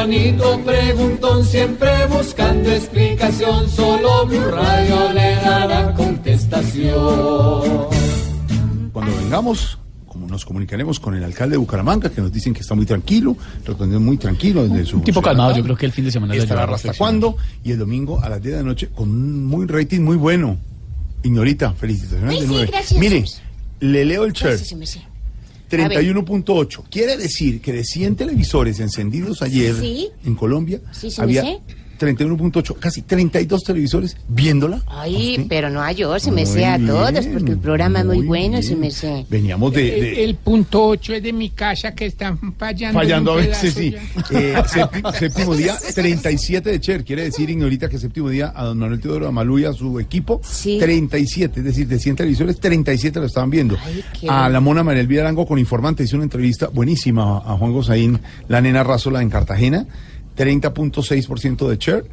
[0.00, 7.84] Juanito preguntón, siempre buscando explicación, solo Blue Radio le dará contestación.
[8.94, 12.74] Cuando vengamos, como nos comunicaremos con el alcalde de Bucaramanga, que nos dicen que está
[12.74, 13.36] muy tranquilo,
[13.66, 15.00] respondiendo muy tranquilo desde su...
[15.00, 17.78] tipo su calmado, yo creo que el fin de semana Estará hasta cuándo, y el
[17.78, 20.56] domingo a las 10 de la noche con un muy rating muy bueno.
[21.22, 22.72] Ignorita, felicitaciones Ay, de sí, nueve.
[22.98, 23.24] Mire,
[23.80, 24.52] le leo el share.
[24.52, 25.02] Gracias, se me sé.
[25.70, 26.84] 31.8.
[26.90, 30.08] Quiere decir que de 100 televisores encendidos ayer Sí.
[30.24, 31.42] en Colombia, Sí, sí había.
[32.00, 34.80] 31.8, casi 32 televisores viéndola.
[34.88, 38.06] Ay, pero no a yo, se me sé a Muy todos, porque el programa es
[38.06, 38.80] muy muy bueno, se bien.
[38.80, 39.26] me sé.
[39.28, 42.98] Veníamos de, El, de- el punto 8 es de mi casa que están fallando.
[42.98, 43.94] fallando a veces, sí.
[44.30, 47.04] Eh, sépti- séptimo día, 37 de Cher.
[47.04, 50.40] Quiere decir, Ignorita, que séptimo día a don Manuel Teodoro Amalú y a su equipo,
[50.90, 53.76] 37, es decir, de 100 televisores, 37 lo estaban viendo.
[54.18, 57.72] qué a la mona María Elvira Arango con Informante hizo una entrevista buenísima a Juan
[57.72, 59.86] Gozaín, la nena Razola en Cartagena,
[60.40, 62.04] 30.6% de Cher.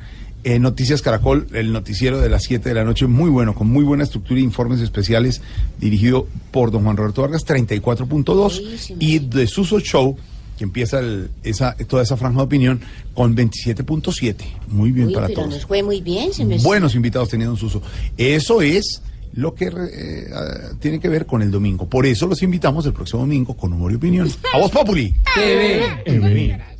[0.44, 3.84] Eh, Noticias Caracol, el noticiero de las 7 de la noche, muy bueno, con muy
[3.84, 5.42] buena estructura y informes especiales,
[5.80, 8.96] dirigido por don Juan Roberto Vargas, 34.2.
[9.00, 10.16] Y de Suso Show,
[10.58, 12.80] que empieza el- esa, toda esa franja de opinión
[13.14, 14.36] con 27.7.
[14.68, 15.56] Muy bien Uy, para pero todos.
[15.56, 16.32] nos fue muy bien.
[16.34, 16.60] Se me...
[16.60, 17.82] Buenos invitados teniendo un suso.
[18.18, 19.02] Eso es
[19.34, 21.88] lo que eh, ah, tiene que ver con el domingo.
[21.90, 24.30] Por eso los invitamos el próximo domingo con humor y opinión.
[24.54, 25.14] A vos, Populi.
[25.36, 26.77] TV.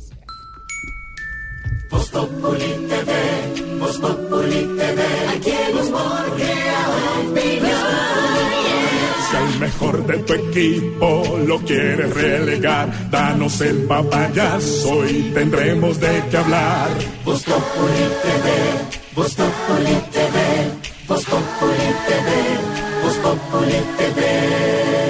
[1.90, 5.00] Voz Populi TV, Voz Populi TV,
[5.34, 6.18] aquí el humor.
[9.30, 16.22] Si al mejor de tu equipo lo quieres relegar, danos el papayazo y tendremos de
[16.30, 16.88] qué hablar.
[17.24, 18.46] Voz Populi TV,
[19.14, 19.46] Voz TV,
[21.06, 21.88] Voz TV,
[23.02, 23.16] Voz
[23.96, 25.07] TV.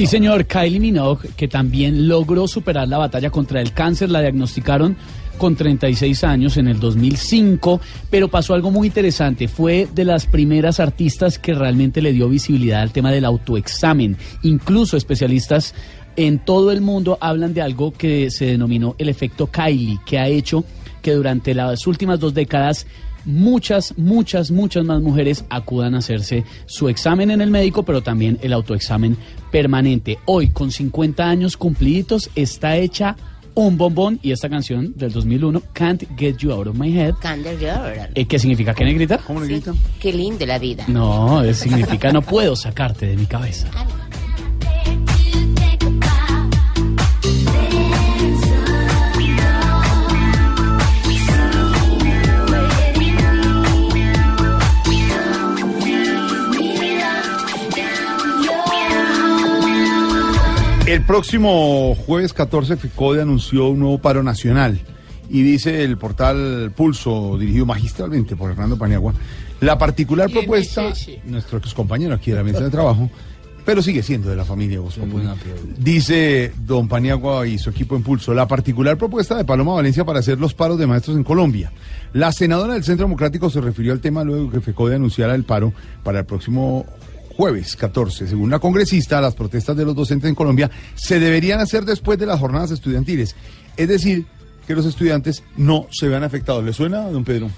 [0.00, 4.96] Sí, señor, Kylie Minogue, que también logró superar la batalla contra el cáncer, la diagnosticaron
[5.36, 10.80] con 36 años en el 2005, pero pasó algo muy interesante, fue de las primeras
[10.80, 15.74] artistas que realmente le dio visibilidad al tema del autoexamen, incluso especialistas
[16.16, 20.28] en todo el mundo hablan de algo que se denominó el efecto Kylie, que ha
[20.28, 20.64] hecho
[21.02, 22.86] que durante las últimas dos décadas
[23.24, 28.38] muchas, muchas, muchas más mujeres acudan a hacerse su examen en el médico, pero también
[28.42, 29.16] el autoexamen
[29.50, 30.18] permanente.
[30.26, 33.16] Hoy, con 50 años cumpliditos, está hecha
[33.54, 37.58] un bombón y esta canción del 2001, Can't Get You Out of My Head, Candle
[37.58, 38.08] Girl.
[38.14, 38.74] eh, ¿qué significa?
[38.74, 39.18] ¿Qué negrita?
[39.18, 39.74] ¿Cómo negrita?
[39.98, 40.84] Qué lindo la vida.
[40.88, 43.68] No, significa no puedo sacarte de mi cabeza.
[60.90, 64.80] El próximo jueves 14, FICODE anunció un nuevo paro nacional.
[65.28, 69.14] Y dice el portal Pulso, dirigido magistralmente por Hernando Paniagua,
[69.60, 70.92] la particular ¿Quién propuesta,
[71.26, 73.08] nuestro ex compañero aquí de la mesa de trabajo,
[73.64, 74.98] pero sigue siendo de la familia Voz.
[75.78, 80.18] Dice don Paniagua y su equipo en Pulso, la particular propuesta de Paloma Valencia para
[80.18, 81.70] hacer los paros de maestros en Colombia.
[82.12, 85.72] La senadora del Centro Democrático se refirió al tema luego que FECODE anunciara el paro
[86.02, 86.84] para el próximo
[87.40, 88.26] jueves 14.
[88.26, 92.26] Según la congresista, las protestas de los docentes en Colombia se deberían hacer después de
[92.26, 93.34] las jornadas estudiantiles.
[93.78, 94.26] Es decir,
[94.66, 96.62] que los estudiantes no se vean afectados.
[96.62, 97.48] ¿Le suena, don Pedro?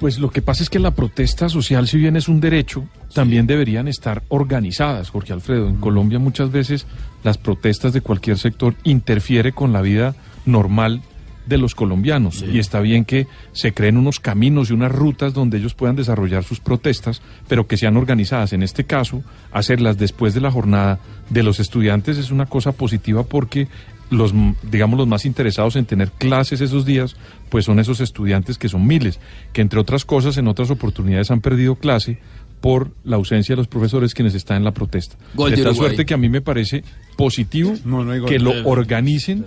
[0.00, 3.46] Pues lo que pasa es que la protesta social, si bien es un derecho, también
[3.46, 5.68] deberían estar organizadas, Jorge Alfredo.
[5.68, 6.86] En Colombia muchas veces
[7.22, 10.14] las protestas de cualquier sector interfiere con la vida
[10.46, 11.02] normal
[11.48, 15.58] de los colombianos y está bien que se creen unos caminos y unas rutas donde
[15.58, 18.52] ellos puedan desarrollar sus protestas, pero que sean organizadas.
[18.52, 19.22] En este caso,
[19.52, 20.98] hacerlas después de la jornada
[21.30, 23.68] de los estudiantes es una cosa positiva porque
[24.10, 24.32] los,
[24.62, 27.16] digamos, los más interesados en tener clases esos días,
[27.50, 29.20] pues son esos estudiantes que son miles,
[29.52, 32.18] que entre otras cosas en otras oportunidades han perdido clase
[32.60, 35.16] por la ausencia de los profesores quienes están en la protesta.
[35.34, 36.82] Gol de de tal suerte que a mí me parece
[37.16, 38.28] positivo No, no hay gol.
[38.28, 39.46] que lo organicen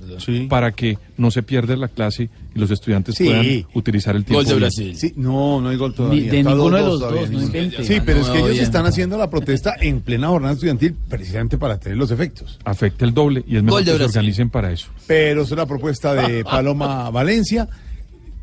[0.50, 3.26] para que no se pierda la clase y los estudiantes Sí.
[3.26, 4.56] puedan utilizar el tiempo.
[4.58, 4.72] bien.
[4.72, 6.22] Sí, no, no hay gol todavía.
[6.24, 7.84] Ni de Está ninguno de 2-2 los todavía, dos, no ni- invente.
[7.84, 8.64] Sí, pero es que No, ellos bien.
[8.64, 12.60] están haciendo la protesta en plena jornada estudiantil precisamente para tener los efectos.
[12.66, 14.18] Afecta el doble y es mejor Gol de que se Brasil.
[14.20, 14.88] organicen para eso.
[15.08, 17.68] Pero es una propuesta de Paloma Valencia.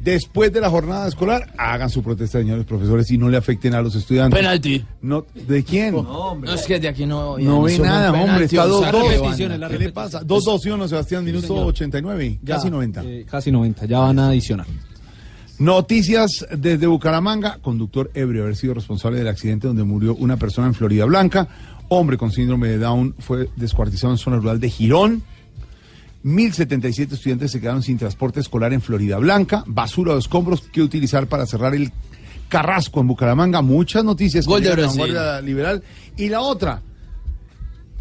[0.01, 3.83] Después de la jornada escolar, hagan su protesta, señores profesores, y no le afecten a
[3.83, 4.39] los estudiantes.
[4.39, 4.85] Penalti.
[5.03, 5.95] No, ¿De quién?
[5.95, 7.37] No, es que de aquí no.
[7.39, 9.59] No ve nada, hombre, está 2-2.
[9.59, 10.23] la ¿Qué le pasa?
[10.23, 11.25] 2-2, ¿sí o no, Sebastián?
[11.25, 13.03] Minuto 89, casi 90.
[13.05, 14.67] Eh, casi 90, ya van a adicionar.
[15.59, 17.59] Noticias desde Bucaramanga.
[17.61, 21.49] Conductor ebrio haber sido responsable del accidente donde murió una persona en Florida Blanca.
[21.89, 25.25] Hombre con síndrome de Down fue descuartizado en zona rural de Girón.
[26.25, 29.65] 1.077 estudiantes se quedaron sin transporte escolar en Florida Blanca.
[29.67, 31.93] Basura o escombros que utilizar para cerrar el
[32.49, 33.63] Carrasco en Bucaramanga.
[33.63, 34.47] Muchas noticias.
[34.47, 35.01] Gol de llegan a Brasil.
[35.01, 35.83] Vanguardia Liberal.
[36.17, 36.83] Y la otra.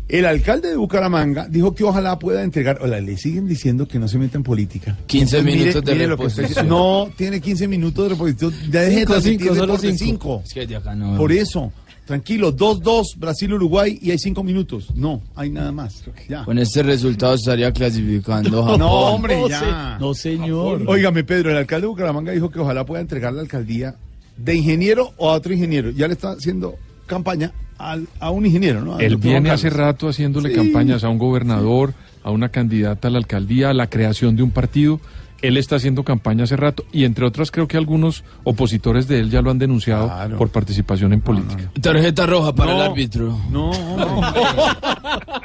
[0.07, 4.07] El alcalde de Bucaramanga dijo que ojalá pueda entregar, hola, le siguen diciendo que no
[4.07, 4.97] se meta en política.
[5.05, 6.67] 15 Entonces, minutos de mire reposición.
[6.69, 8.53] No, tiene 15 minutos de reposición.
[8.71, 10.41] Ya deje de Cinco, transmitir cinco, solo Deporte cinco.
[10.43, 10.43] 5.
[10.45, 11.17] Es que de acá no.
[11.17, 11.73] Por eso,
[12.07, 14.87] tranquilo, 2-2, Brasil-Uruguay y hay 5 minutos.
[14.95, 16.03] No, hay nada más.
[16.27, 16.43] Ya.
[16.45, 18.79] Con este resultado estaría clasificando Japón.
[18.79, 19.97] No, hombre, No, ya.
[19.99, 20.83] no, señor.
[20.87, 23.95] Óigame, Pedro, el alcalde de Bucaramanga dijo que ojalá pueda entregar la alcaldía
[24.37, 25.91] de ingeniero o a otro ingeniero.
[25.91, 28.99] Ya le está haciendo campaña al- a un ingeniero, ¿no?
[28.99, 30.55] Él viene hace rato haciéndole Sí.
[30.55, 31.93] campañas a un gobernador,
[32.23, 34.99] a una candidata a la alcaldía, a la creación de un partido.
[35.41, 39.29] Él está haciendo campaña hace rato y entre otras creo que algunos opositores de él
[39.29, 41.69] ya lo han denunciado por participación en política.
[41.81, 42.83] Tarjeta roja para el No.
[42.83, 43.37] árbitro.
[43.51, 43.71] No.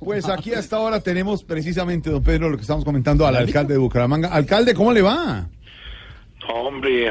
[0.00, 3.72] Pues aquí a esta hora tenemos precisamente, don Pedro, lo que estamos comentando al alcalde
[3.72, 4.28] de Bucaramanga.
[4.28, 5.46] Alcalde, ¿cómo le va?
[6.54, 7.10] Hombre,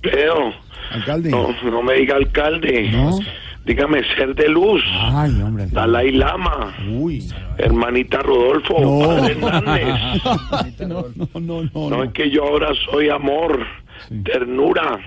[0.00, 0.54] Pedro.
[0.90, 1.28] Alcalde.
[1.30, 2.90] No, no me diga alcalde.
[2.90, 3.18] No.
[3.66, 4.82] Dígame ser de luz.
[5.12, 5.66] Ay, hombre.
[5.70, 6.74] Dalai Lama.
[6.92, 7.22] Uy.
[7.58, 8.80] Hermanita Rodolfo.
[8.80, 9.06] No.
[9.06, 10.22] Padre Hernández.
[10.88, 11.90] No, no, no, no.
[11.90, 13.64] No es que yo ahora soy amor,
[14.24, 14.98] ternura.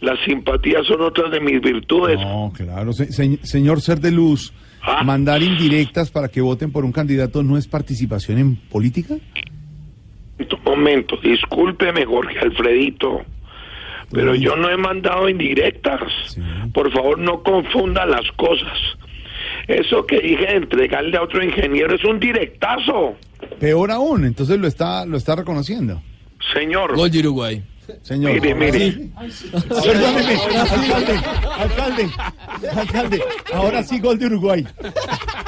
[0.00, 2.18] Las simpatías son otras de mis virtudes.
[2.18, 2.92] No, claro.
[2.92, 5.02] Se- se- señor Ser de Luz, Ah.
[5.04, 9.14] mandar indirectas para que voten por un candidato no es participación en política.
[10.38, 13.22] Un momento, discúlpeme Jorge Alfredito,
[14.10, 16.00] pero yo no he mandado indirectas.
[16.72, 18.78] Por favor, no confunda las cosas.
[19.68, 23.16] Eso que dije de entregarle a otro ingeniero es un directazo,
[23.60, 26.02] Peor aún, entonces lo está, lo está reconociendo.
[26.54, 26.92] señor.
[26.92, 27.62] Uruguay.
[28.02, 28.32] Señor.
[28.32, 28.78] Mire, mire.
[29.30, 29.50] Sí.
[29.52, 31.20] Perdóneme, alcalde,
[31.58, 32.10] alcalde,
[32.76, 33.22] alcalde.
[33.54, 34.66] Ahora sí, gol de Uruguay.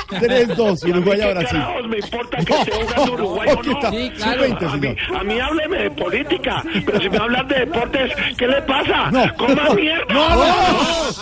[0.09, 1.59] 3-2, Uruguay a Brasil.
[1.59, 3.91] carajos me importa que esté jugando Uruguay o ¿qué no?
[3.91, 4.45] Sí, claro.
[4.47, 8.47] Sub-20, a, mí, a mí hábleme de política, pero si me hablas de deportes, ¿qué
[8.47, 9.11] le pasa?
[9.11, 9.35] No.
[9.37, 10.05] ¡Coma mierda!
[10.09, 10.45] No, no, no.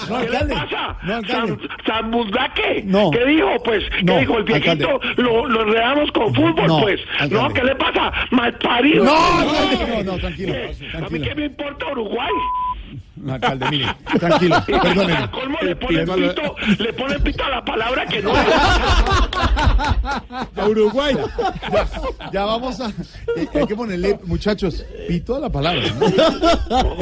[0.08, 0.54] No, ¿Qué alcalde.
[0.54, 0.96] le pasa?
[1.02, 1.68] No, alcalde.
[1.86, 2.10] San.
[2.84, 3.10] No.
[3.10, 3.48] ¿Qué dijo?
[3.64, 4.38] Pues, ¿qué No, dijo?
[4.38, 5.22] El viejito alcalde.
[5.22, 7.00] lo, lo enredamos con fútbol, No, pues.
[7.18, 7.34] alcalde.
[7.34, 8.12] No, ¿qué le pasa?
[8.30, 9.04] Malparido.
[9.04, 10.54] No, alcalde, no, no, tranquilo.
[11.06, 12.32] ¿A mí qué me importa Uruguay?
[13.26, 13.86] No, alcalde, mire,
[14.18, 15.30] tranquilo, perdóneme.
[15.30, 18.46] colmo le ponen Pídemelo- pito, le ponen pito a la palabra que no es.
[20.56, 21.16] A Uruguay.
[21.72, 21.86] Ya,
[22.32, 22.88] ya vamos a.
[23.36, 25.82] eh, hay que ponerle, muchachos, pito a la palabra.
[25.98, 26.06] ¿no?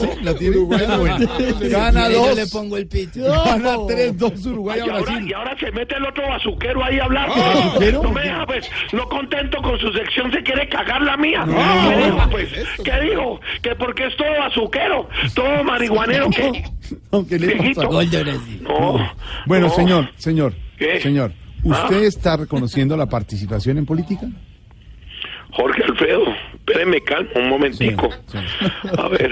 [0.00, 1.16] Sí, la tiene Bueno, bueno.
[1.60, 2.36] Gana yo dos.
[2.36, 3.20] le pongo el pito.
[3.22, 5.28] Gana 3-2 Uruguay a y, ahora, Brasil.
[5.28, 7.28] y ahora se mete el otro bazuquero ahí a hablar.
[7.28, 8.02] ¿Bazuquero?
[8.02, 11.44] No me deja, pues, no contento con su sección, se quiere cagar la mía.
[11.46, 11.54] No.
[11.90, 12.48] ¿Qué dijo, pues?
[12.84, 13.40] ¿Qué dijo?
[13.62, 16.64] Que porque es todo bazuquero, todo marihuanero, ¿qué?
[17.12, 17.80] No, ¿qué le Viejito.
[17.82, 17.88] pasa?
[17.92, 18.62] Gol de Brasil.
[18.62, 19.12] No.
[19.46, 19.74] Bueno, no.
[19.74, 21.00] señor, señor, ¿Qué?
[21.00, 22.06] señor, ¿usted Ah.
[22.06, 24.26] está reconociendo la participación en política?
[25.52, 28.08] Jorge Alfredo, espéreme calma un momentico.
[28.98, 29.30] A ver.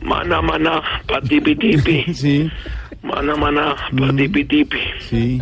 [0.00, 2.04] Mana, mana, patipi tipi.
[2.14, 2.50] Sí,
[3.02, 4.78] Mana, mana, patipi tipi.
[5.00, 5.40] sí.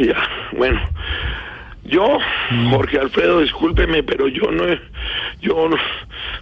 [0.00, 0.80] Ya, bueno.
[1.84, 2.18] Yo,
[2.70, 4.80] Jorge Alfredo, discúlpeme, pero yo no, he-
[5.40, 5.76] yo no,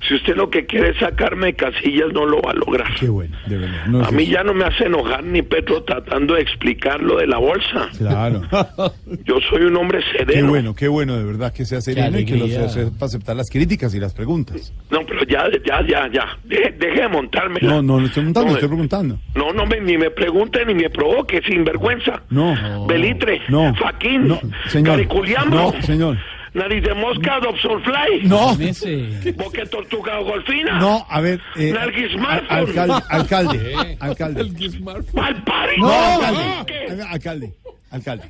[0.09, 2.95] si usted lo que quiere es sacarme de casillas, no lo va a lograr.
[2.99, 3.87] Qué bueno, de verdad.
[3.87, 4.33] No a mí eso.
[4.33, 7.89] ya no me hace enojar ni Petro tratando de explicar lo de la bolsa.
[7.99, 8.43] Claro.
[9.25, 10.49] Yo soy un hombre Qué sereno.
[10.49, 12.69] bueno, qué bueno, de verdad que sea sereno y que lo alegría.
[12.69, 14.73] sepa aceptar las críticas y las preguntas.
[14.91, 16.39] No, pero ya, ya, ya, ya.
[16.45, 17.61] Deje, deje de montarme.
[17.63, 19.19] No, no, no estoy preguntando, No, estoy preguntando.
[19.35, 22.23] No, no, me, ni me pregunte ni me provoque, sinvergüenza.
[22.31, 22.87] No.
[22.87, 23.75] Belitre, No.
[23.75, 24.97] Faquín, No, señor.
[24.97, 26.19] Cariculiambro, No, señor.
[26.55, 28.57] Nariz de mosca, Dobson Fly, No.
[29.37, 31.75] boque tortuga o golfina, No, a ver, eh,
[32.49, 34.45] alcalde, alcalde, alcalde.
[35.13, 35.87] Malparido.
[35.87, 37.53] No, alcalde, alcalde,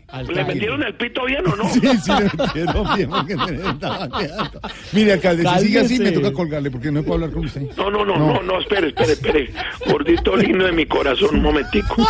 [0.09, 0.35] alcalde.
[0.35, 1.68] ¿Le metieron el pito bien o no?
[1.68, 4.61] Sí, sí, le metieron bien, porque le estaba quedando.
[4.93, 7.62] Mire, alcalde, si sigue así, me toca colgarle, porque no puedo hablar con usted.
[7.77, 9.53] No, no, no, no, no, espere, espere, espere.
[9.87, 12.07] Gordito lindo de mi corazón, un momentico.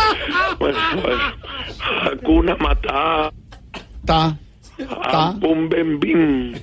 [0.59, 1.15] Bueno, pues,
[2.03, 4.37] Hakuna Matata.
[4.89, 6.53] Ah, Bum, bem, bim.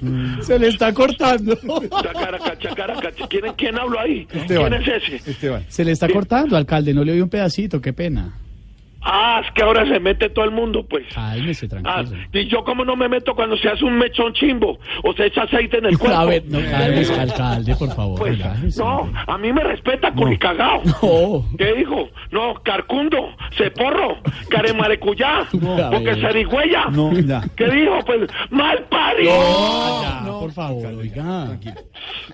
[0.43, 1.57] Se le está cortando.
[2.03, 3.11] Chacaraca, chacaraca.
[3.29, 4.27] ¿Quién, ¿Quién habló ahí?
[4.33, 4.71] Esteban.
[4.71, 5.31] ¿Quién es ese?
[5.31, 5.65] Esteban.
[5.69, 6.93] Se le está cortando, alcalde.
[6.93, 8.35] No le oí un pedacito, qué pena.
[9.05, 11.05] Ah, es que ahora se mete todo el mundo, pues.
[11.15, 12.19] Cálmese, Ah, tranquilo.
[12.33, 15.43] y yo como no me meto cuando se hace un mechón chimbo o se echa
[15.43, 16.17] aceite en el cuerpo.
[16.23, 18.19] A ver, no, cálmese, alcalde, por favor.
[18.19, 18.39] Pues,
[18.77, 20.83] no, a mí me respeta con el cagao.
[21.03, 21.45] No.
[21.59, 22.09] ¿Qué dijo?
[22.31, 23.19] No, carcundo,
[23.57, 26.21] ceporro, caremarecuyá, No, porque ver.
[26.21, 26.85] zarigüeya.
[26.91, 27.43] No, ya.
[27.57, 27.99] ¿Qué dijo?
[28.07, 29.33] Pues, mal parido.
[29.33, 31.59] No, ya, por favor, oiga.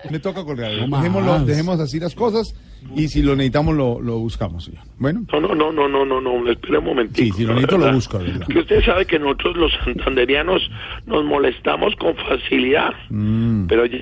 [0.09, 0.71] Me toca colgar.
[0.87, 2.53] No Dejémoslo, dejemos así las cosas
[2.95, 4.63] y si lo necesitamos lo, lo buscamos.
[4.65, 4.83] señor.
[4.97, 7.21] Bueno, No, no, no, no, no, no, no, espera un momentito.
[7.23, 8.47] Sí, si lo necesito, lo busco, ¿verdad?
[8.47, 10.61] Que usted sabe que nosotros los santanderianos
[11.05, 13.67] nos molestamos con facilidad, Mm.
[13.67, 13.99] pero ya,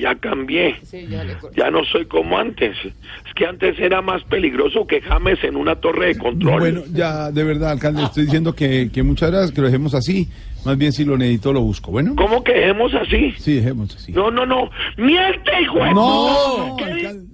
[0.00, 0.76] ya cambié.
[1.56, 2.74] Ya no soy como antes.
[2.84, 6.60] Es que antes era más peligroso que James en una torre de control.
[6.60, 10.28] bueno, ya de verdad, alcalde, estoy diciendo que, que muchas gracias, que lo dejemos así.
[10.64, 11.92] Más bien si lo necesito lo busco.
[11.92, 12.14] Bueno.
[12.16, 13.32] ¿Cómo que dejemos así?
[13.38, 14.10] Sí, dejemos así.
[14.12, 14.68] No, no, no.
[14.96, 16.74] ¡Miente, hijo No!
[16.76, 17.26] ¿Qué, di- alcalde,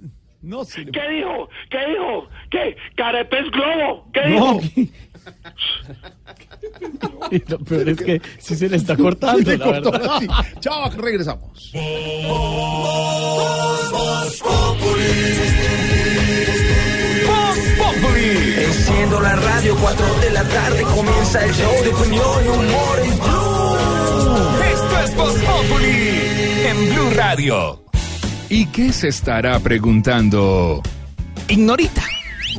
[0.43, 0.91] no sirve.
[0.91, 1.49] ¿Qué dijo?
[1.69, 2.27] ¿Qué dijo?
[2.51, 2.75] ¿Qué?
[2.95, 4.07] ¿Carepes Globo?
[4.13, 4.91] ¿Qué No, dijo?
[7.31, 10.17] Y lo peor es que sí se le está cortando, se la cortó verdad.
[10.17, 10.27] así.
[10.59, 11.71] Chao, regresamos.
[17.83, 23.19] Prendiendo la radio, 4 de la tarde comienza el show de opinión y humor en
[23.19, 24.63] Blue.
[24.71, 26.21] Esto es Voz Populi
[26.67, 27.82] en Blue Radio.
[28.53, 30.79] ¿Y qué se estará preguntando?
[31.49, 32.03] Ignorita.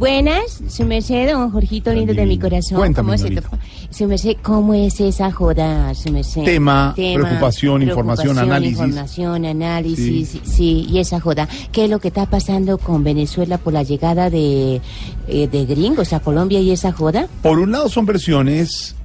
[0.00, 2.78] Buenas, su merced, don Jorgito lindo de mi corazón.
[2.78, 6.42] Cuéntame, ¿Cómo se Su merced, ¿cómo es esa joda, su merced?
[6.42, 8.80] Tema, preocupación, información, análisis.
[8.80, 10.84] Información, análisis, sí.
[10.90, 11.48] y esa joda.
[11.70, 14.80] ¿Qué es lo que está pasando con Venezuela por la llegada de,
[15.28, 17.28] eh, de gringos a Colombia y esa joda?
[17.40, 18.96] Por un lado son versiones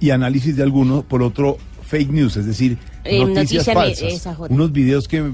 [0.00, 4.12] y análisis de algunos, por otro fake news, es decir, Eh, noticias noticia de falsas.
[4.14, 4.48] esa joda.
[4.52, 5.30] Unos videos que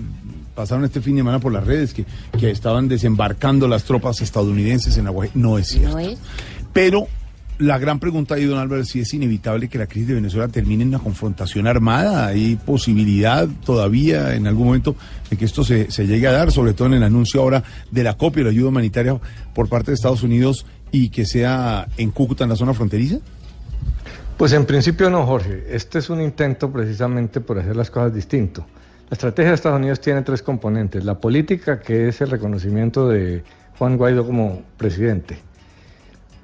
[0.55, 2.05] pasaron este fin de semana por las redes que,
[2.39, 5.27] que estaban desembarcando las tropas estadounidenses en Agua.
[5.35, 5.93] No es cierto.
[5.93, 6.19] ¿No es?
[6.73, 7.09] Pero
[7.61, 10.49] la gran pregunta ahí, don Álvaro, es si es inevitable que la crisis de Venezuela
[10.49, 12.27] termine en una confrontación armada.
[12.27, 14.97] ¿Hay posibilidad todavía en algún momento
[15.29, 18.03] de que esto se, se llegue a dar, sobre todo en el anuncio ahora de
[18.03, 19.21] la copia de la ayuda humanitaria
[19.55, 23.19] por parte de Estados Unidos y que sea en Cúcuta, en la zona fronteriza?
[24.39, 25.67] Pues en principio no, Jorge.
[25.69, 28.65] Este es un intento precisamente por hacer las cosas distinto.
[29.11, 31.05] La estrategia de Estados Unidos tiene tres componentes.
[31.05, 33.43] La política, que es el reconocimiento de
[33.77, 35.37] Juan Guaidó como presidente.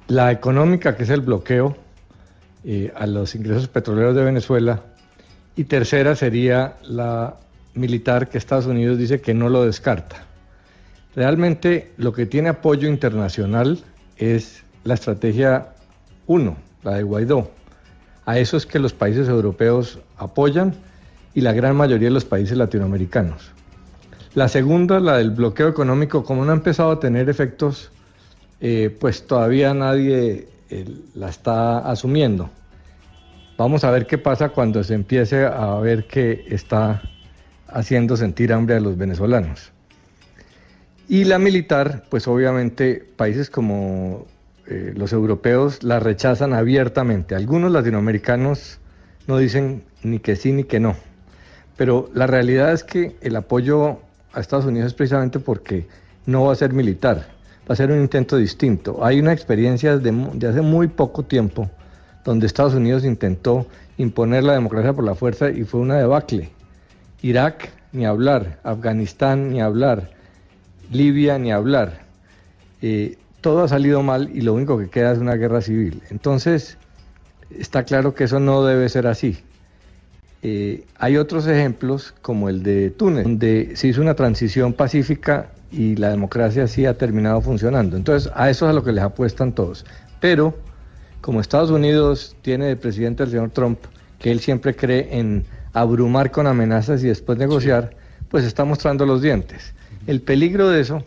[0.09, 1.77] La económica, que es el bloqueo
[2.65, 4.81] eh, a los ingresos petroleros de Venezuela.
[5.55, 7.37] Y tercera sería la
[7.73, 10.17] militar, que Estados Unidos dice que no lo descarta.
[11.15, 13.79] Realmente lo que tiene apoyo internacional
[14.17, 15.69] es la estrategia
[16.25, 17.49] 1, la de Guaidó.
[18.25, 20.75] A eso es que los países europeos apoyan
[21.37, 23.51] y la gran mayoría de los países latinoamericanos.
[24.33, 27.91] La segunda, la del bloqueo económico, como no ha empezado a tener efectos,
[28.59, 32.49] eh, pues todavía nadie eh, la está asumiendo.
[33.55, 37.03] Vamos a ver qué pasa cuando se empiece a ver que está
[37.67, 39.71] haciendo sentir hambre a los venezolanos.
[41.07, 44.25] Y la militar, pues obviamente países como
[44.65, 47.35] eh, los europeos la rechazan abiertamente.
[47.35, 48.79] Algunos latinoamericanos
[49.27, 50.95] no dicen ni que sí ni que no.
[51.77, 53.99] Pero la realidad es que el apoyo
[54.33, 55.87] a Estados Unidos es precisamente porque
[56.25, 57.27] no va a ser militar,
[57.69, 59.05] va a ser un intento distinto.
[59.05, 61.69] Hay una experiencia de, de hace muy poco tiempo
[62.25, 63.67] donde Estados Unidos intentó
[63.97, 66.49] imponer la democracia por la fuerza y fue una debacle.
[67.21, 70.11] Irak, ni hablar, Afganistán, ni hablar,
[70.91, 72.01] Libia, ni hablar.
[72.81, 76.01] Eh, todo ha salido mal y lo único que queda es una guerra civil.
[76.09, 76.77] Entonces,
[77.57, 79.37] está claro que eso no debe ser así.
[80.43, 85.95] Eh, hay otros ejemplos como el de Túnez, donde se hizo una transición pacífica y
[85.95, 87.97] la democracia sí ha terminado funcionando.
[87.97, 89.85] Entonces, a eso es a lo que les apuestan todos.
[90.19, 90.55] Pero,
[91.21, 93.79] como Estados Unidos tiene de presidente al señor Trump,
[94.19, 97.95] que él siempre cree en abrumar con amenazas y después negociar,
[98.29, 99.73] pues está mostrando los dientes.
[100.05, 101.03] El peligro de eso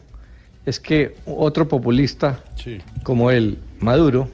[0.66, 2.40] es que otro populista
[3.02, 4.28] como él, Maduro,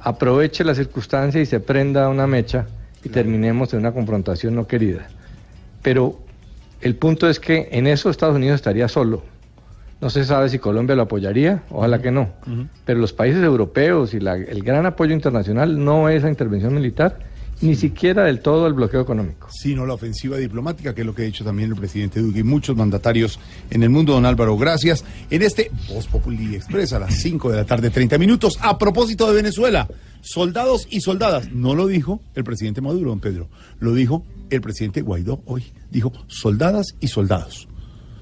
[0.00, 2.66] aproveche la circunstancia y se prenda una mecha
[3.04, 5.08] y terminemos en una confrontación no querida.
[5.82, 6.18] Pero
[6.80, 9.22] el punto es que en eso Estados Unidos estaría solo.
[10.00, 12.30] No se sabe si Colombia lo apoyaría, ojalá que no.
[12.84, 17.18] Pero los países europeos y la- el gran apoyo internacional no es la intervención militar,
[17.60, 19.48] ni siquiera del todo el bloqueo económico.
[19.50, 22.42] Sino la ofensiva diplomática, que es lo que ha dicho también el presidente Duque y
[22.42, 23.38] muchos mandatarios
[23.70, 24.12] en el mundo.
[24.12, 25.04] Don Álvaro, gracias.
[25.30, 28.58] En este Voz Populi Express a las 5 de la tarde, 30 minutos.
[28.60, 29.88] A propósito de Venezuela,
[30.20, 31.50] soldados y soldadas.
[31.52, 33.48] No lo dijo el presidente Maduro, don Pedro.
[33.80, 35.64] Lo dijo el presidente Guaidó hoy.
[35.90, 37.68] Dijo soldadas y soldados.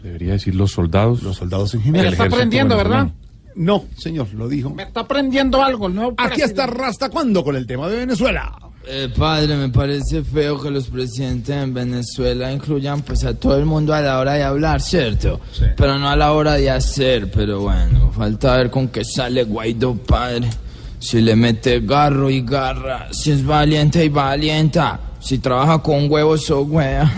[0.03, 1.23] Debería decir los soldados.
[1.23, 2.07] Los soldados en Me general.
[2.07, 3.13] la está aprendiendo, ¿verdad?
[3.55, 4.71] No, señor, lo dijo.
[4.71, 6.15] Me está aprendiendo algo, ¿no?
[6.17, 8.57] Aquí está Rasta cuando con el tema de Venezuela.
[8.85, 13.65] Eh, padre, me parece feo que los presidentes en Venezuela incluyan pues a todo el
[13.65, 15.41] mundo a la hora de hablar, ¿cierto?
[15.77, 19.95] Pero no a la hora de hacer, pero bueno, falta ver con qué sale Guaidó,
[19.95, 20.51] padre.
[20.99, 26.51] Si le mete garro y garra, si es valiente y valienta, si trabaja con huevos
[26.51, 27.13] o huea.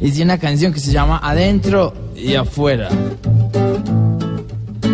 [0.00, 2.88] Hice una canción que se llama Adentro y Afuera.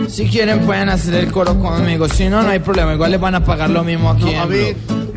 [0.09, 3.37] Si quieren pueden hacer el coro conmigo, si no, no hay problema, igual les van
[3.37, 5.12] a pagar lo mismo aquí en Blue.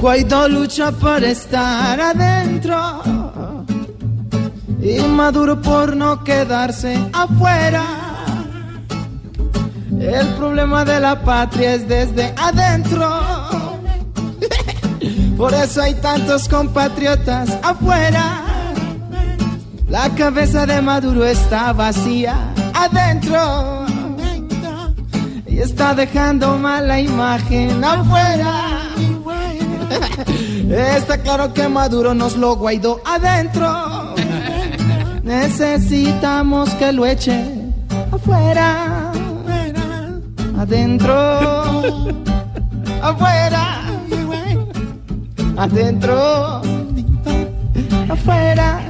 [0.00, 3.02] Guaidó lucha por estar adentro
[4.82, 7.84] y Maduro por no quedarse afuera.
[10.00, 13.20] El problema de la patria es desde adentro.
[15.36, 18.42] Por eso hay tantos compatriotas afuera.
[19.90, 23.84] La cabeza de Maduro está vacía adentro
[25.46, 28.69] y está dejando mala imagen afuera.
[30.70, 34.14] Está claro que Maduro nos lo guaidó adentro.
[35.22, 37.44] Necesitamos que lo eche
[38.12, 39.12] afuera.
[40.58, 41.14] adentro,
[43.02, 43.82] afuera,
[45.56, 46.60] adentro,
[48.08, 48.89] afuera.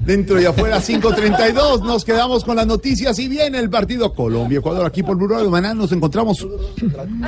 [0.00, 1.82] Dentro y afuera, 5.32.
[1.82, 5.50] Nos quedamos con las noticias y viene el partido Colombia-Ecuador aquí por Blue Radio.
[5.50, 6.46] Mañana nos encontramos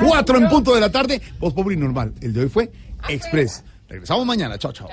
[0.05, 1.21] 4 en punto de la tarde.
[1.39, 2.13] Voz Populi normal.
[2.21, 2.71] El de hoy fue
[3.09, 3.63] Express.
[3.87, 4.57] Regresamos mañana.
[4.57, 4.89] Chao, chao.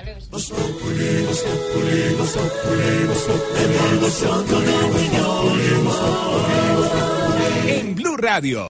[7.67, 8.61] En Blue Radio.